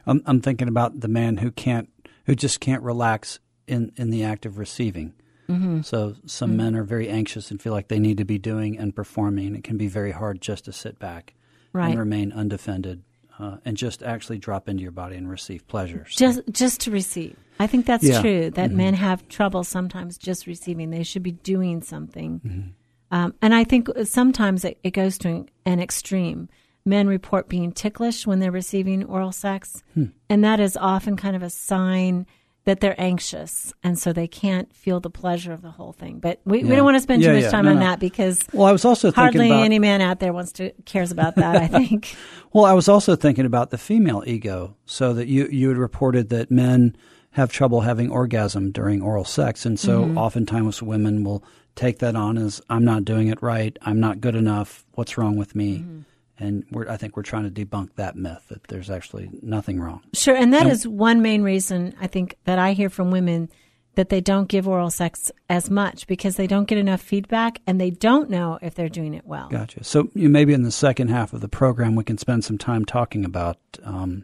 I'm, 0.06 0.22
I'm 0.26 0.42
thinking 0.42 0.68
about 0.68 1.00
the 1.00 1.08
man 1.08 1.38
who 1.38 1.52
can't, 1.52 1.90
who 2.26 2.36
just 2.36 2.60
can't 2.60 2.84
relax 2.84 3.40
in, 3.68 3.92
in 3.96 4.10
the 4.10 4.24
act 4.24 4.46
of 4.46 4.58
receiving. 4.58 5.14
Mm-hmm. 5.48 5.82
So 5.82 6.16
some 6.26 6.52
mm-hmm. 6.52 6.58
men 6.58 6.76
are 6.76 6.84
very 6.84 7.10
anxious 7.10 7.50
and 7.50 7.62
feel 7.62 7.74
like 7.74 7.88
they 7.88 8.00
need 8.00 8.18
to 8.18 8.26
be 8.26 8.38
doing 8.38 8.78
and 8.78 8.96
performing. 8.96 9.56
It 9.56 9.64
can 9.64 9.78
be 9.78 9.88
very 9.88 10.12
hard 10.12 10.42
just 10.42 10.66
to 10.66 10.74
sit 10.74 11.00
back 11.00 11.34
Right. 11.72 11.90
and 11.90 12.00
remain 12.00 12.32
undefended. 12.32 13.04
Uh, 13.40 13.58
and 13.66 13.78
just 13.78 14.04
actually 14.04 14.38
drop 14.38 14.68
into 14.70 14.84
your 14.84 14.92
body 14.92 15.16
and 15.16 15.30
receive 15.30 15.68
pleasure. 15.68 16.06
So- 16.10 16.18
just 16.20 16.42
just 16.52 16.82
to 16.82 16.92
receive. 16.92 17.38
I 17.60 17.68
think 17.68 17.86
that's 17.86 18.04
Yeah. 18.04 18.14
Mm-hmm. 18.16 18.22
true. 18.22 18.50
That 18.52 18.72
men 18.72 18.94
have 18.94 19.28
trouble 19.28 19.64
sometimes 19.64 20.18
just 20.18 20.48
receiving. 20.48 20.92
They 20.92 21.04
should 21.04 21.24
be 21.24 21.32
doing 21.34 21.82
something. 21.82 22.40
Mm-hmm. 22.46 22.70
Um, 23.12 23.34
and 23.42 23.54
I 23.56 23.64
think 23.64 23.88
sometimes 24.04 24.64
it, 24.64 24.78
it 24.84 24.92
goes 24.92 25.18
to 25.20 25.46
an 25.66 25.80
extreme. 25.80 26.48
Men 26.86 27.08
report 27.08 27.50
being 27.50 27.72
ticklish 27.72 28.26
when 28.26 28.40
they're 28.40 28.52
receiving 28.52 29.04
oral 29.04 29.32
sex, 29.34 29.84
Hmm. 29.94 30.06
and 30.30 30.44
that 30.44 30.60
is 30.60 30.78
often 30.78 31.18
kind 31.18 31.36
of 31.36 31.44
a 31.44 31.50
sign 31.50 32.26
that 32.70 32.82
they're 32.82 33.00
anxious, 33.02 33.74
and 33.84 33.98
so 33.98 34.14
they 34.14 34.28
can't 34.28 34.72
feel 34.76 35.00
the 35.00 35.10
pleasure 35.10 35.52
of 35.52 35.64
the 35.64 35.72
whole 35.72 35.92
thing. 35.92 36.20
But 36.20 36.40
we, 36.46 36.64
we 36.64 36.76
don't 36.76 36.86
want 36.86 36.96
to 36.96 37.02
spend 37.02 37.24
too 37.24 37.30
Yeah, 37.30 37.34
much 37.34 37.44
yeah. 37.46 37.50
time 37.50 37.66
No, 37.66 37.72
on 37.72 37.80
no. 37.80 37.86
that 37.88 38.00
because 38.00 38.40
well, 38.54 38.68
I 38.68 38.72
was 38.72 38.86
also 38.86 39.08
thinking 39.10 39.24
hardly 39.42 39.48
about 39.50 39.64
any 39.66 39.80
man 39.80 40.02
out 40.02 40.20
there 40.20 40.32
wants 40.32 40.52
to 40.54 40.72
cares 40.86 41.12
about 41.12 41.36
that. 41.36 41.56
I 41.58 41.68
think. 41.68 42.16
Well, 42.54 42.66
I 42.66 42.74
was 42.74 42.88
also 42.90 43.16
thinking 43.16 43.46
about 43.46 43.70
the 43.70 43.78
female 43.78 44.24
ego. 44.26 44.76
So 44.86 45.14
that 45.14 45.28
you 45.28 45.48
you 45.52 45.70
had 45.70 45.78
reported 45.78 46.30
that 46.30 46.50
men 46.50 46.96
have 47.32 47.52
trouble 47.52 47.82
having 47.82 48.10
orgasm 48.12 48.72
during 48.72 49.02
oral 49.02 49.26
sex, 49.26 49.66
and 49.66 49.80
so 49.80 50.04
Mm-hmm. 50.04 50.18
oftentimes 50.18 50.82
women 50.82 51.24
will 51.24 51.44
take 51.76 52.00
that 52.00 52.16
on 52.16 52.38
as 52.38 52.62
I'm 52.70 52.84
not 52.86 53.06
doing 53.06 53.28
it 53.28 53.42
right, 53.42 53.78
I'm 53.84 54.00
not 54.00 54.20
good 54.22 54.36
enough, 54.36 54.84
what's 54.94 55.18
wrong 55.18 55.38
with 55.38 55.56
me? 55.56 55.78
Mm-hmm. 55.80 56.00
And 56.40 56.64
we're, 56.72 56.88
I 56.90 56.96
think 56.98 57.18
we're 57.18 57.24
trying 57.24 57.52
to 57.52 57.66
debunk 57.66 57.96
that 57.96 58.16
myth 58.16 58.46
that 58.50 58.64
there's 58.70 58.90
actually 58.90 59.30
nothing 59.42 59.80
wrong. 59.80 60.02
Sure, 60.14 60.36
and 60.36 60.54
that 60.54 60.64
And- 60.64 60.72
is 60.72 60.88
one 60.88 61.22
main 61.22 61.44
reason 61.44 61.94
I 62.00 62.08
think 62.08 62.36
that 62.46 62.58
I 62.60 62.74
hear 62.74 62.90
from 62.90 63.12
women 63.12 63.50
that 63.96 64.08
they 64.10 64.22
don't 64.22 64.48
give 64.48 64.66
oral 64.68 64.90
sex 64.92 65.32
as 65.50 65.70
much 65.70 66.08
because 66.08 66.38
they 66.38 66.48
don't 66.48 66.66
get 66.70 66.78
enough 66.78 67.02
feedback 67.02 67.60
and 67.68 67.82
they 67.82 67.90
don't 67.90 68.30
know 68.30 68.58
if 68.62 68.74
they're 68.74 68.88
doing 68.88 69.14
it 69.14 69.26
well. 69.26 69.50
Gotcha. 69.50 69.84
So 69.84 70.10
you 70.14 70.30
maybe 70.30 70.54
in 70.54 70.64
the 70.64 70.72
second 70.72 71.10
half 71.10 71.34
of 71.34 71.42
the 71.42 71.50
program 71.50 71.96
we 71.96 72.06
can 72.06 72.18
spend 72.18 72.46
some 72.46 72.58
time 72.58 72.86
talking 72.86 73.26
about 73.26 73.58
um, 73.84 74.24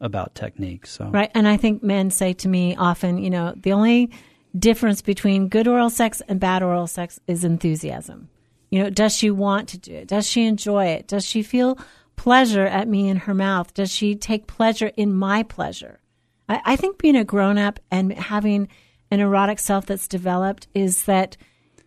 about 0.00 0.34
technique. 0.36 0.86
So 0.86 1.06
Right, 1.06 1.30
and 1.34 1.48
I 1.48 1.56
think 1.56 1.82
men 1.82 2.10
say 2.10 2.32
to 2.34 2.48
me 2.48 2.76
often, 2.76 3.18
you 3.18 3.30
know, 3.30 3.54
the 3.56 3.72
only 3.72 4.10
difference 4.56 5.02
between 5.02 5.48
good 5.48 5.66
oral 5.66 5.90
sex 5.90 6.22
and 6.28 6.38
bad 6.38 6.62
oral 6.62 6.86
sex 6.86 7.18
is 7.26 7.42
enthusiasm. 7.42 8.28
You 8.70 8.84
know, 8.84 8.90
does 8.90 9.14
she 9.16 9.30
want 9.30 9.68
to 9.70 9.78
do 9.78 9.92
it? 9.94 10.08
Does 10.08 10.26
she 10.28 10.46
enjoy 10.46 10.86
it? 10.86 11.08
Does 11.08 11.24
she 11.26 11.42
feel 11.42 11.78
pleasure 12.16 12.66
at 12.66 12.86
me 12.88 13.08
in 13.08 13.16
her 13.16 13.34
mouth? 13.34 13.74
Does 13.74 13.90
she 13.90 14.14
take 14.14 14.46
pleasure 14.46 14.92
in 14.96 15.12
my 15.12 15.42
pleasure? 15.42 16.00
I, 16.48 16.60
I 16.64 16.76
think 16.76 16.98
being 16.98 17.16
a 17.16 17.24
grown 17.24 17.58
up 17.58 17.80
and 17.90 18.12
having 18.12 18.68
an 19.10 19.20
erotic 19.20 19.58
self 19.58 19.86
that's 19.86 20.06
developed 20.06 20.68
is 20.74 21.04
that, 21.04 21.36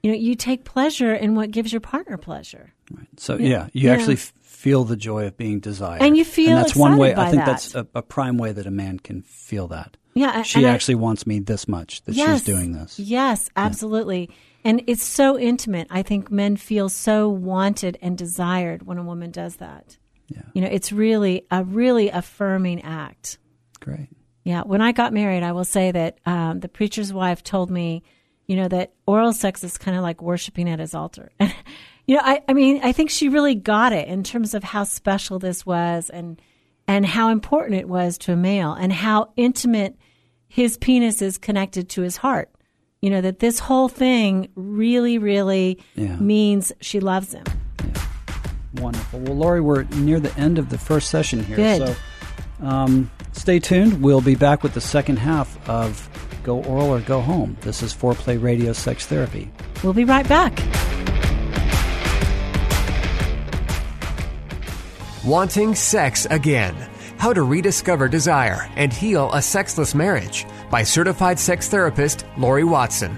you 0.02 0.12
know, 0.12 0.18
you 0.18 0.36
take 0.36 0.66
pleasure 0.66 1.14
in 1.14 1.36
what 1.36 1.52
gives 1.52 1.72
your 1.72 1.80
partner 1.80 2.18
pleasure. 2.18 2.74
Right. 2.92 3.08
So 3.18 3.38
yeah, 3.38 3.68
you 3.72 3.88
Yeah. 3.88 3.94
actually 3.94 4.16
f- 4.16 4.34
feel 4.42 4.84
the 4.84 4.98
joy 4.98 5.26
of 5.28 5.38
being 5.38 5.62
desired, 5.62 6.02
And 6.02 6.18
you 6.18 6.26
feel 6.26 6.50
and 6.50 6.58
that's 6.58 6.76
one 6.76 6.98
way. 6.98 7.16
I 7.16 7.30
think 7.30 7.38
that. 7.38 7.46
that's 7.46 7.76
a, 7.76 7.88
a 7.96 8.02
prime 8.02 8.38
way 8.38 8.52
that 8.52 8.66
a 8.66 8.72
man 8.72 9.00
can 9.00 9.22
feel 9.22 9.68
that. 9.70 9.96
Yeah, 10.16 10.42
she 10.44 10.60
and 10.60 10.68
I- 10.68 10.72
actually 10.74 10.96
wants 10.96 11.26
me 11.26 11.40
this 11.40 11.68
much 11.68 12.02
that 12.04 12.16
yes, 12.16 12.40
she's 12.40 12.46
doing 12.46 12.74
this. 12.74 13.00
Yes, 13.00 13.50
absolutely. 13.56 14.30
And 14.66 14.84
it's 14.88 15.04
so 15.04 15.38
intimate. 15.38 15.88
I 15.90 16.04
think 16.04 16.32
men 16.32 16.56
feel 16.56 16.90
so 16.90 17.28
wanted 17.28 17.98
and 18.02 18.18
desired 18.18 18.84
when 18.84 18.98
a 18.98 19.04
woman 19.04 19.32
does 19.32 19.58
that. 19.58 19.98
Yeah. 20.28 20.42
You 20.54 20.62
know, 20.62 20.70
it's 20.72 20.92
really 20.92 21.46
a 21.52 21.64
really 21.64 22.10
affirming 22.10 22.82
act. 22.84 23.38
Great. 23.80 24.08
Yeah. 24.44 24.62
When 24.62 24.82
I 24.82 24.92
got 24.92 25.14
married, 25.14 25.44
I 25.44 25.52
will 25.52 25.66
say 25.66 25.92
that 25.92 26.20
um, 26.26 26.60
the 26.62 26.70
preacher's 26.70 27.14
wife 27.14 27.44
told 27.44 27.70
me, 27.70 28.04
you 28.48 28.56
know, 28.56 28.68
that 28.68 28.94
oral 29.06 29.34
sex 29.34 29.64
is 29.64 29.78
kind 29.78 29.98
of 29.98 30.04
like 30.04 30.22
worshiping 30.22 30.70
at 30.70 30.80
his 30.80 30.94
altar. 30.94 31.32
you 32.08 32.16
know, 32.16 32.22
I, 32.24 32.42
I 32.48 32.54
mean, 32.54 32.82
I 32.84 32.92
think 32.92 33.10
she 33.10 33.30
really 33.30 33.56
got 33.56 33.94
it 33.94 34.08
in 34.08 34.24
terms 34.24 34.54
of 34.54 34.64
how 34.64 34.84
special 34.84 35.40
this 35.40 35.66
was 35.66 36.10
and 36.10 36.42
and 36.86 37.06
how 37.06 37.30
important 37.30 37.80
it 37.80 37.88
was 37.88 38.18
to 38.18 38.34
a 38.34 38.36
male 38.36 38.74
and 38.74 38.92
how 38.92 39.32
intimate 39.38 39.98
his 40.50 40.78
penis 40.78 41.22
is 41.22 41.38
connected 41.38 41.90
to 41.90 42.02
his 42.02 42.18
heart. 42.18 42.53
You 43.04 43.10
know, 43.10 43.20
that 43.20 43.40
this 43.40 43.60
whole 43.60 43.90
thing 43.90 44.48
really, 44.56 45.18
really 45.18 45.78
Yeah. 45.96 46.16
means 46.16 46.72
she 46.80 47.02
loves 47.02 47.34
him. 47.34 47.44
Wonderful. 48.76 49.20
Well, 49.20 49.36
Lori, 49.36 49.60
we're 49.60 49.84
near 49.98 50.22
the 50.22 50.34
end 50.40 50.58
of 50.58 50.70
the 50.70 50.78
first 50.78 51.10
session 51.10 51.44
here. 51.44 51.58
Good. 51.58 51.86
So 51.90 51.96
um, 52.66 53.12
stay 53.34 53.60
tuned. 53.60 54.02
We'll 54.02 54.22
be 54.22 54.36
back 54.36 54.64
with 54.64 54.74
the 54.74 54.80
second 54.80 55.18
half 55.18 55.58
of 55.70 56.08
Go 56.44 56.64
Oral 56.64 56.92
or 56.94 57.02
Go 57.02 57.20
Home. 57.20 57.58
This 57.60 57.84
is 57.84 57.94
Foreplay 57.94 58.42
Radio 58.42 58.72
Sex 58.72 59.06
Therapy. 59.06 59.52
We'll 59.84 59.92
be 59.92 60.06
right 60.06 60.26
back. 60.30 60.58
Wanting 65.26 65.76
sex 65.76 66.26
again. 66.30 66.74
How 67.24 67.32
to 67.32 67.44
rediscover 67.44 68.10
desire 68.10 68.70
and 68.76 68.92
heal 68.92 69.32
a 69.32 69.42
sexless 69.42 69.96
marriage 69.96 70.46
by 70.70 70.84
certified 70.84 71.40
sex 71.40 71.70
therapist 71.70 72.26
Lori 72.36 72.66
Watson. 72.66 73.18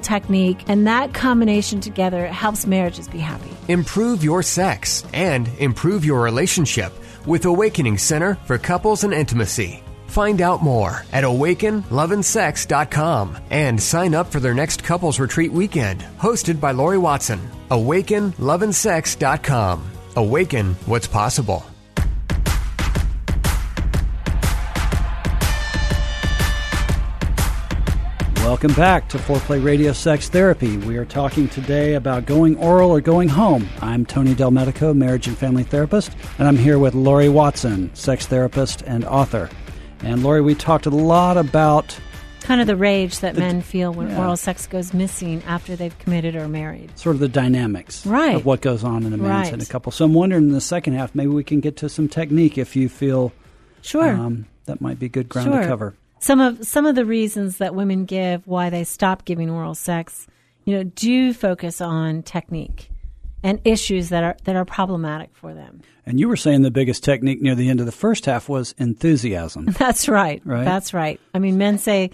technique, 0.01 0.65
and 0.67 0.87
that 0.87 1.13
combination 1.13 1.79
together 1.79 2.27
helps 2.27 2.67
marriages 2.67 3.07
be 3.07 3.19
happy. 3.19 3.51
Improve 3.67 4.23
your 4.23 4.41
sex 4.43 5.05
and 5.13 5.47
improve 5.59 6.03
your 6.03 6.21
relationship 6.21 6.91
with 7.25 7.45
Awakening 7.45 7.97
Center 7.97 8.35
for 8.45 8.57
Couples 8.57 9.03
and 9.03 9.13
Intimacy. 9.13 9.83
Find 10.07 10.41
out 10.41 10.61
more 10.61 11.05
at 11.13 11.23
awakenloveandsex.com 11.23 13.37
and 13.49 13.81
sign 13.81 14.13
up 14.13 14.27
for 14.27 14.41
their 14.41 14.53
next 14.53 14.83
couples 14.83 15.19
retreat 15.19 15.53
weekend, 15.53 16.01
hosted 16.17 16.59
by 16.59 16.71
Lori 16.71 16.97
Watson. 16.97 17.39
Awakenloveandsex.com. 17.69 19.91
Awaken 20.17 20.73
what's 20.85 21.07
possible. 21.07 21.70
Welcome 28.51 28.73
back 28.73 29.07
to 29.07 29.17
Foreplay 29.17 29.63
Radio 29.63 29.93
Sex 29.93 30.27
Therapy. 30.27 30.75
We 30.75 30.97
are 30.97 31.05
talking 31.05 31.47
today 31.47 31.93
about 31.93 32.25
going 32.25 32.57
oral 32.57 32.91
or 32.91 32.99
going 32.99 33.29
home. 33.29 33.65
I'm 33.79 34.05
Tony 34.05 34.33
Del 34.35 34.51
Medico, 34.51 34.93
marriage 34.93 35.25
and 35.25 35.37
family 35.37 35.63
therapist, 35.63 36.11
and 36.37 36.49
I'm 36.49 36.57
here 36.57 36.77
with 36.77 36.93
Lori 36.93 37.29
Watson, 37.29 37.89
sex 37.95 38.27
therapist 38.27 38.81
and 38.81 39.05
author. 39.05 39.49
And 40.01 40.21
Lori, 40.21 40.41
we 40.41 40.53
talked 40.53 40.85
a 40.85 40.89
lot 40.89 41.37
about 41.37 41.97
Kind 42.41 42.59
of 42.59 42.67
the 42.67 42.75
rage 42.75 43.19
that 43.19 43.37
men 43.37 43.61
feel 43.61 43.93
when 43.93 44.09
yeah. 44.09 44.19
oral 44.19 44.35
sex 44.35 44.67
goes 44.67 44.93
missing 44.93 45.41
after 45.47 45.77
they've 45.77 45.97
committed 45.99 46.35
or 46.35 46.49
married. 46.49 46.91
sort 46.99 47.15
of 47.15 47.21
the 47.21 47.29
dynamics 47.29 48.05
Right. 48.05 48.35
of 48.35 48.45
what 48.45 48.59
goes 48.59 48.83
on 48.83 49.05
in 49.05 49.13
a 49.13 49.17
marriage 49.17 49.45
Right. 49.45 49.53
and 49.53 49.61
a 49.61 49.65
couple. 49.65 49.93
So 49.93 50.03
I'm 50.03 50.13
wondering 50.13 50.43
in 50.43 50.51
the 50.51 50.59
second 50.59 50.95
half, 50.95 51.15
maybe 51.15 51.29
we 51.29 51.45
can 51.45 51.61
get 51.61 51.77
to 51.77 51.87
some 51.87 52.09
technique 52.09 52.57
if 52.57 52.75
you 52.75 52.89
feel 52.89 53.31
Sure. 53.81 54.09
um, 54.09 54.45
that 54.65 54.81
might 54.81 54.99
be 54.99 55.07
good 55.07 55.29
ground 55.29 55.53
sure. 55.53 55.61
to 55.61 55.67
cover. 55.67 55.93
Some 56.21 56.39
of 56.39 56.65
some 56.65 56.85
of 56.85 56.93
the 56.95 57.03
reasons 57.03 57.57
that 57.57 57.73
women 57.73 58.05
give 58.05 58.47
why 58.47 58.69
they 58.69 58.83
stop 58.83 59.25
giving 59.25 59.49
oral 59.49 59.73
sex, 59.73 60.27
you 60.65 60.75
know, 60.75 60.83
do 60.83 61.33
focus 61.33 61.81
on 61.81 62.21
technique 62.21 62.91
and 63.43 63.59
issues 63.65 64.09
that 64.09 64.23
are 64.23 64.37
that 64.43 64.55
are 64.55 64.63
problematic 64.63 65.31
for 65.33 65.55
them. 65.55 65.81
And 66.05 66.19
you 66.19 66.27
were 66.27 66.37
saying 66.37 66.61
the 66.61 66.69
biggest 66.69 67.03
technique 67.03 67.41
near 67.41 67.55
the 67.55 67.69
end 67.69 67.79
of 67.79 67.87
the 67.87 67.91
first 67.91 68.25
half 68.27 68.47
was 68.47 68.75
enthusiasm. 68.77 69.65
That's 69.79 70.07
right. 70.07 70.43
Right. 70.45 70.63
That's 70.63 70.93
right. 70.93 71.19
I 71.33 71.39
mean, 71.39 71.57
men 71.57 71.79
say, 71.79 72.11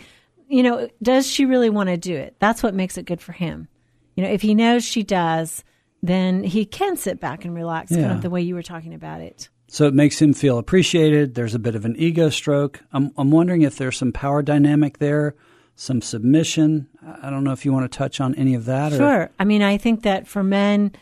you 0.48 0.64
know, 0.64 0.88
does 1.04 1.30
she 1.30 1.46
really 1.46 1.70
want 1.70 1.90
to 1.90 1.98
do 1.98 2.16
it? 2.16 2.38
That's 2.40 2.64
what 2.64 2.74
makes 2.74 2.98
it 2.98 3.04
good 3.04 3.22
for 3.22 3.34
him. 3.34 3.68
You 4.16 4.24
know, 4.24 4.30
if 4.30 4.42
he 4.42 4.56
knows 4.56 4.86
she 4.86 5.04
does, 5.04 5.66
then 6.02 6.44
he 6.44 6.66
can 6.66 6.96
sit 6.96 7.20
back 7.20 7.44
and 7.44 7.54
relax, 7.54 7.92
kind 7.92 8.12
of 8.12 8.22
the 8.22 8.30
way 8.30 8.42
you 8.42 8.56
were 8.56 8.64
talking 8.64 8.94
about 8.94 9.20
it. 9.20 9.50
So 9.68 9.86
it 9.86 9.94
makes 9.94 10.22
him 10.22 10.34
feel 10.34 10.58
appreciated. 10.58 11.36
There's 11.36 11.54
a 11.54 11.60
bit 11.60 11.76
of 11.76 11.86
an 11.86 11.96
ego 11.98 12.30
stroke. 12.30 12.82
I'm, 12.94 13.12
I'm 13.18 13.32
wondering 13.32 13.64
if 13.64 13.78
there's 13.78 13.98
some 13.98 14.14
power 14.14 14.42
dynamic 14.42 14.98
there, 15.00 15.36
some 15.76 16.02
submission. 16.02 16.88
I 17.22 17.30
don't 17.30 17.44
know 17.44 17.52
if 17.52 17.66
you 17.66 17.74
want 17.74 17.92
to 17.92 17.98
touch 17.98 18.22
on 18.22 18.34
any 18.36 18.56
of 18.56 18.66
that. 18.66 18.94
Or, 18.94 18.98
Sure. 18.98 19.30
I 19.38 19.44
mean, 19.44 19.62
I 19.62 19.78
think 19.78 20.04
that 20.04 20.28
for 20.28 20.42
men, 20.42 20.94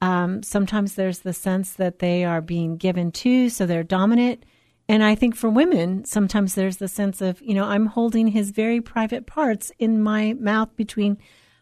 um, 0.00 0.42
sometimes 0.42 0.94
there's 0.94 1.20
the 1.20 1.34
sense 1.34 1.74
that 1.74 1.98
they 1.98 2.24
are 2.24 2.40
being 2.40 2.76
given 2.76 3.12
to, 3.12 3.50
so 3.50 3.66
they're 3.66 3.82
dominant. 3.82 4.44
And 4.88 5.02
I 5.02 5.14
think 5.14 5.34
for 5.36 5.48
women, 5.48 6.04
sometimes 6.04 6.54
there's 6.54 6.78
the 6.78 6.88
sense 6.88 7.20
of, 7.20 7.40
you 7.40 7.54
know, 7.54 7.64
I'm 7.64 7.86
holding 7.86 8.28
his 8.28 8.50
very 8.50 8.80
private 8.80 9.26
parts 9.26 9.72
in 9.78 10.02
my 10.02 10.34
mouth 10.34 10.74
between 10.76 11.18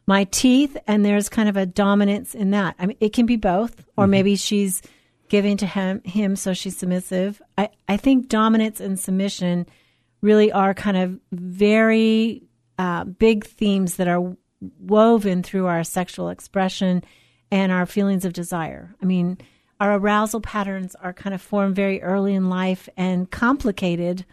my 0.06 0.24
teeth, 0.24 0.76
and 0.88 1.04
there's 1.04 1.28
kind 1.28 1.48
of 1.48 1.56
a 1.56 1.66
dominance 1.66 2.34
in 2.34 2.50
that. 2.50 2.74
I 2.78 2.86
mean, 2.86 2.96
it 3.00 3.12
can 3.12 3.26
be 3.26 3.36
both, 3.36 3.84
or 3.96 4.08
maybe 4.08 4.34
she's 4.34 4.82
giving 5.32 5.56
to 5.56 5.64
him, 5.64 6.02
him 6.04 6.36
so 6.36 6.52
she's 6.52 6.76
submissive. 6.76 7.40
I, 7.56 7.70
I 7.88 7.96
think 7.96 8.28
dominance 8.28 8.80
and 8.80 9.00
submission 9.00 9.64
really 10.20 10.52
are 10.52 10.74
kind 10.74 10.98
of 10.98 11.18
very 11.32 12.42
uh, 12.78 13.04
big 13.04 13.46
themes 13.46 13.96
that 13.96 14.08
are 14.08 14.36
woven 14.78 15.42
through 15.42 15.68
our 15.68 15.84
sexual 15.84 16.28
expression 16.28 17.02
and 17.50 17.72
our 17.72 17.86
feelings 17.86 18.26
of 18.26 18.34
desire. 18.34 18.94
I 19.00 19.06
mean, 19.06 19.38
our 19.80 19.94
arousal 19.94 20.42
patterns 20.42 20.94
are 20.96 21.14
kind 21.14 21.34
of 21.34 21.40
formed 21.40 21.76
very 21.76 22.02
early 22.02 22.34
in 22.34 22.50
life 22.50 22.90
and 22.98 23.30
complicated 23.30 24.26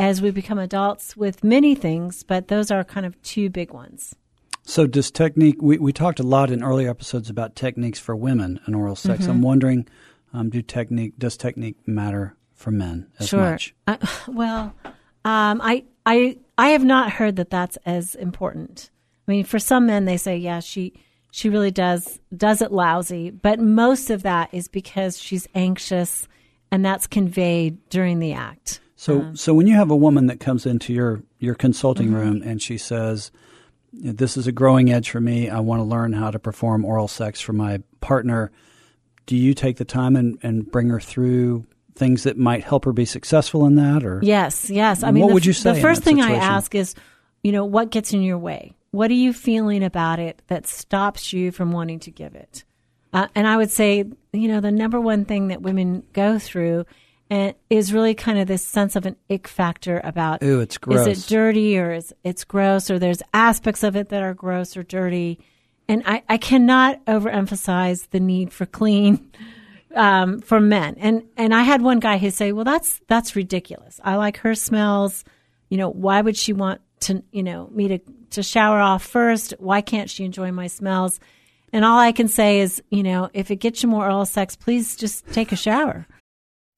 as 0.00 0.22
we 0.22 0.30
become 0.30 0.58
adults 0.58 1.14
with 1.14 1.44
many 1.44 1.74
things, 1.74 2.22
but 2.22 2.48
those 2.48 2.70
are 2.70 2.84
kind 2.84 3.04
of 3.04 3.20
two 3.20 3.50
big 3.50 3.74
ones. 3.74 4.14
So, 4.62 4.86
does 4.86 5.10
technique, 5.10 5.60
we, 5.60 5.76
we 5.76 5.92
talked 5.92 6.20
a 6.20 6.22
lot 6.22 6.50
in 6.50 6.62
earlier 6.62 6.88
episodes 6.88 7.28
about 7.28 7.54
techniques 7.54 7.98
for 7.98 8.16
women 8.16 8.60
and 8.64 8.74
oral 8.74 8.96
sex. 8.96 9.22
Mm-hmm. 9.24 9.30
I'm 9.30 9.42
wondering, 9.42 9.86
um, 10.32 10.50
do 10.50 10.62
technique, 10.62 11.14
does 11.18 11.36
technique 11.36 11.76
matter 11.86 12.36
for 12.54 12.70
men 12.70 13.06
as 13.18 13.28
sure. 13.28 13.50
much? 13.52 13.74
I, 13.86 13.98
well, 14.28 14.74
um, 15.24 15.60
I, 15.62 15.84
I, 16.06 16.38
I 16.56 16.68
have 16.70 16.84
not 16.84 17.12
heard 17.12 17.36
that 17.36 17.50
that's 17.50 17.76
as 17.86 18.14
important. 18.14 18.90
I 19.26 19.32
mean, 19.32 19.44
for 19.44 19.58
some 19.58 19.86
men, 19.86 20.04
they 20.06 20.16
say, 20.16 20.36
yeah, 20.36 20.60
she, 20.60 20.94
she 21.30 21.48
really 21.48 21.70
does, 21.70 22.18
does 22.34 22.62
it 22.62 22.72
lousy, 22.72 23.30
but 23.30 23.58
most 23.60 24.10
of 24.10 24.22
that 24.22 24.48
is 24.52 24.68
because 24.68 25.18
she's 25.18 25.46
anxious 25.54 26.26
and 26.70 26.84
that's 26.84 27.06
conveyed 27.06 27.76
during 27.90 28.18
the 28.18 28.32
act. 28.32 28.80
So, 28.96 29.20
Um, 29.20 29.36
so 29.36 29.54
when 29.54 29.66
you 29.66 29.74
have 29.74 29.90
a 29.90 29.96
woman 29.96 30.26
that 30.26 30.40
comes 30.40 30.66
into 30.66 30.92
your 30.92 31.22
your 31.38 31.54
consulting 31.54 32.08
Mm-hmm. 32.08 32.16
room 32.16 32.42
and 32.44 32.60
she 32.60 32.76
says, 32.76 33.30
"This 33.92 34.36
is 34.36 34.48
a 34.48 34.52
growing 34.52 34.90
edge 34.90 35.08
for 35.08 35.20
me. 35.20 35.48
I 35.48 35.60
want 35.60 35.78
to 35.80 35.84
learn 35.84 36.12
how 36.14 36.32
to 36.32 36.38
perform 36.40 36.84
oral 36.84 37.06
sex 37.06 37.40
for 37.40 37.52
my 37.52 37.80
partner," 38.00 38.50
do 39.28 39.36
you 39.36 39.52
take 39.52 39.76
the 39.76 39.84
time 39.84 40.16
and, 40.16 40.38
and 40.42 40.68
bring 40.68 40.88
her 40.88 40.98
through 40.98 41.66
things 41.94 42.22
that 42.22 42.38
might 42.38 42.64
help 42.64 42.86
her 42.86 42.92
be 42.94 43.04
successful 43.04 43.66
in 43.66 43.74
that? 43.74 44.02
Or 44.02 44.20
Yes, 44.22 44.70
yes. 44.70 45.02
I 45.02 45.10
mean, 45.10 45.22
what 45.22 45.28
the, 45.28 45.34
would 45.34 45.46
you 45.46 45.52
say 45.52 45.74
The 45.74 45.80
first 45.80 46.02
thing 46.02 46.20
I 46.20 46.32
ask 46.32 46.74
is, 46.74 46.94
you 47.42 47.52
know, 47.52 47.66
what 47.66 47.90
gets 47.90 48.14
in 48.14 48.22
your 48.22 48.38
way? 48.38 48.74
What 48.90 49.10
are 49.10 49.14
you 49.14 49.34
feeling 49.34 49.84
about 49.84 50.18
it 50.18 50.40
that 50.46 50.66
stops 50.66 51.34
you 51.34 51.52
from 51.52 51.72
wanting 51.72 52.00
to 52.00 52.10
give 52.10 52.34
it? 52.34 52.64
Uh, 53.12 53.28
and 53.34 53.46
I 53.46 53.58
would 53.58 53.70
say, 53.70 54.04
you 54.32 54.48
know, 54.48 54.60
the 54.60 54.72
number 54.72 54.98
one 54.98 55.26
thing 55.26 55.48
that 55.48 55.60
women 55.60 56.04
go 56.14 56.38
through 56.38 56.86
and 57.28 57.54
is 57.68 57.92
really 57.92 58.14
kind 58.14 58.38
of 58.38 58.48
this 58.48 58.64
sense 58.64 58.96
of 58.96 59.04
an 59.04 59.16
ick 59.28 59.46
factor 59.46 60.00
about 60.04 60.42
Ooh, 60.42 60.60
it's 60.60 60.78
gross. 60.78 61.06
is 61.06 61.24
it 61.24 61.28
dirty 61.28 61.78
or 61.78 61.92
is 61.92 62.14
it's 62.24 62.44
gross 62.44 62.90
or 62.90 62.98
there's 62.98 63.22
aspects 63.34 63.82
of 63.82 63.94
it 63.94 64.08
that 64.08 64.22
are 64.22 64.32
gross 64.32 64.74
or 64.74 64.82
dirty. 64.82 65.38
And 65.88 66.02
I, 66.04 66.22
I 66.28 66.36
cannot 66.36 67.04
overemphasize 67.06 68.10
the 68.10 68.20
need 68.20 68.52
for 68.52 68.66
clean 68.66 69.30
um, 69.94 70.40
for 70.40 70.60
men. 70.60 70.96
And 70.98 71.24
and 71.36 71.54
I 71.54 71.62
had 71.62 71.82
one 71.82 72.00
guy 72.00 72.18
who 72.18 72.30
say, 72.30 72.52
"Well, 72.52 72.64
that's 72.64 73.00
that's 73.08 73.36
ridiculous. 73.36 74.00
I 74.04 74.16
like 74.16 74.38
her 74.38 74.54
smells. 74.54 75.24
You 75.70 75.78
know, 75.78 75.90
why 75.90 76.20
would 76.20 76.36
she 76.36 76.52
want 76.52 76.80
to, 77.00 77.22
you 77.32 77.42
know, 77.42 77.68
me 77.72 77.88
to 77.88 77.98
to 78.30 78.42
shower 78.42 78.80
off 78.80 79.02
first? 79.02 79.54
Why 79.58 79.80
can't 79.80 80.10
she 80.10 80.24
enjoy 80.24 80.52
my 80.52 80.66
smells?" 80.66 81.20
And 81.72 81.84
all 81.84 81.98
I 81.98 82.12
can 82.12 82.28
say 82.28 82.60
is, 82.60 82.82
you 82.90 83.02
know, 83.02 83.28
if 83.34 83.50
it 83.50 83.56
gets 83.56 83.82
you 83.82 83.88
more 83.88 84.04
oral 84.04 84.24
sex, 84.24 84.56
please 84.56 84.96
just 84.96 85.26
take 85.32 85.52
a 85.52 85.56
shower. 85.56 86.06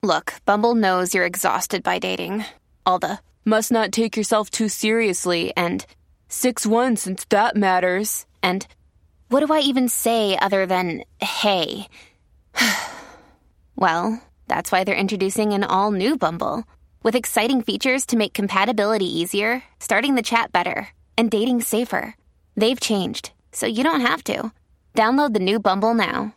Look, 0.03 0.33
Bumble 0.45 0.75
knows 0.75 1.13
you're 1.13 1.25
exhausted 1.25 1.83
by 1.83 1.99
dating. 1.99 2.43
All 2.85 2.99
the 2.99 3.19
must 3.45 3.71
not 3.71 3.91
take 3.91 4.17
yourself 4.17 4.49
too 4.49 4.67
seriously 4.67 5.53
and 5.55 5.85
6 6.27 6.65
1 6.65 6.95
since 6.97 7.25
that 7.25 7.55
matters. 7.55 8.25
And 8.43 8.67
what 9.31 9.45
do 9.45 9.53
I 9.53 9.59
even 9.61 9.87
say 9.87 10.37
other 10.37 10.65
than 10.65 11.03
hey? 11.21 11.87
well, 13.77 14.21
that's 14.47 14.71
why 14.71 14.83
they're 14.83 14.93
introducing 14.93 15.53
an 15.53 15.63
all 15.63 15.91
new 15.91 16.17
Bumble 16.17 16.65
with 17.01 17.15
exciting 17.15 17.61
features 17.61 18.05
to 18.07 18.17
make 18.17 18.33
compatibility 18.33 19.05
easier, 19.05 19.63
starting 19.79 20.15
the 20.15 20.21
chat 20.21 20.51
better, 20.51 20.89
and 21.17 21.31
dating 21.31 21.61
safer. 21.61 22.13
They've 22.57 22.79
changed, 22.79 23.31
so 23.53 23.65
you 23.65 23.83
don't 23.83 24.01
have 24.01 24.21
to. 24.25 24.51
Download 24.95 25.33
the 25.33 25.39
new 25.39 25.61
Bumble 25.61 25.93
now. 25.93 26.35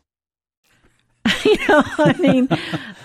you 1.44 1.57
know, 1.68 1.83
I 1.98 2.14
mean, 2.20 2.48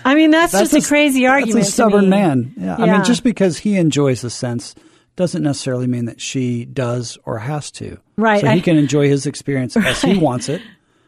I 0.05 0.13
mean 0.13 0.29
that's, 0.29 0.51
just 0.51 0.73
a, 0.73 0.87
crazy 0.87 1.25
argument. 1.25 1.55
That's 1.55 1.67
a 1.67 1.71
to 1.71 1.73
stubborn 1.73 2.03
me. 2.03 2.09
man. 2.09 2.53
Yeah. 2.57 2.75
I 2.75 2.85
mean, 2.85 3.03
just 3.05 3.23
because 3.23 3.57
he 3.57 3.75
enjoys 3.77 4.21
the 4.21 4.29
sense 4.29 4.75
doesn't 5.19 5.43
necessarily 5.43 5.85
mean 5.85 6.05
that 6.05 6.21
she 6.21 6.63
does 6.63 7.17
or 7.25 7.39
has 7.39 7.71
to. 7.71 7.97
Right. 8.15 8.39
So 8.39 8.47
I- 8.47 8.55
he 8.55 8.61
can 8.61 8.77
enjoy 8.77 9.09
his 9.09 9.25
experience 9.25 9.75
as 9.75 10.01
he 10.01 10.17
wants 10.17 10.47
it. 10.47 10.61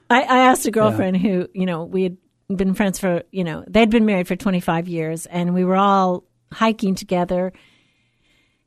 I, 0.09 0.23
I 0.23 0.37
asked 0.39 0.65
a 0.67 0.71
girlfriend 0.71 1.15
who, 1.15 1.47
you 1.53 1.65
know, 1.65 1.85
we 1.85 2.03
had 2.03 2.17
been 2.53 2.73
friends 2.73 2.99
for, 2.99 3.23
you 3.31 3.45
know, 3.45 3.63
they'd 3.69 3.89
been 3.89 4.05
married 4.05 4.27
for 4.27 4.35
25 4.35 4.89
years 4.89 5.25
and 5.27 5.53
we 5.53 5.63
were 5.63 5.77
all 5.77 6.25
hiking 6.51 6.93
together. 6.93 7.53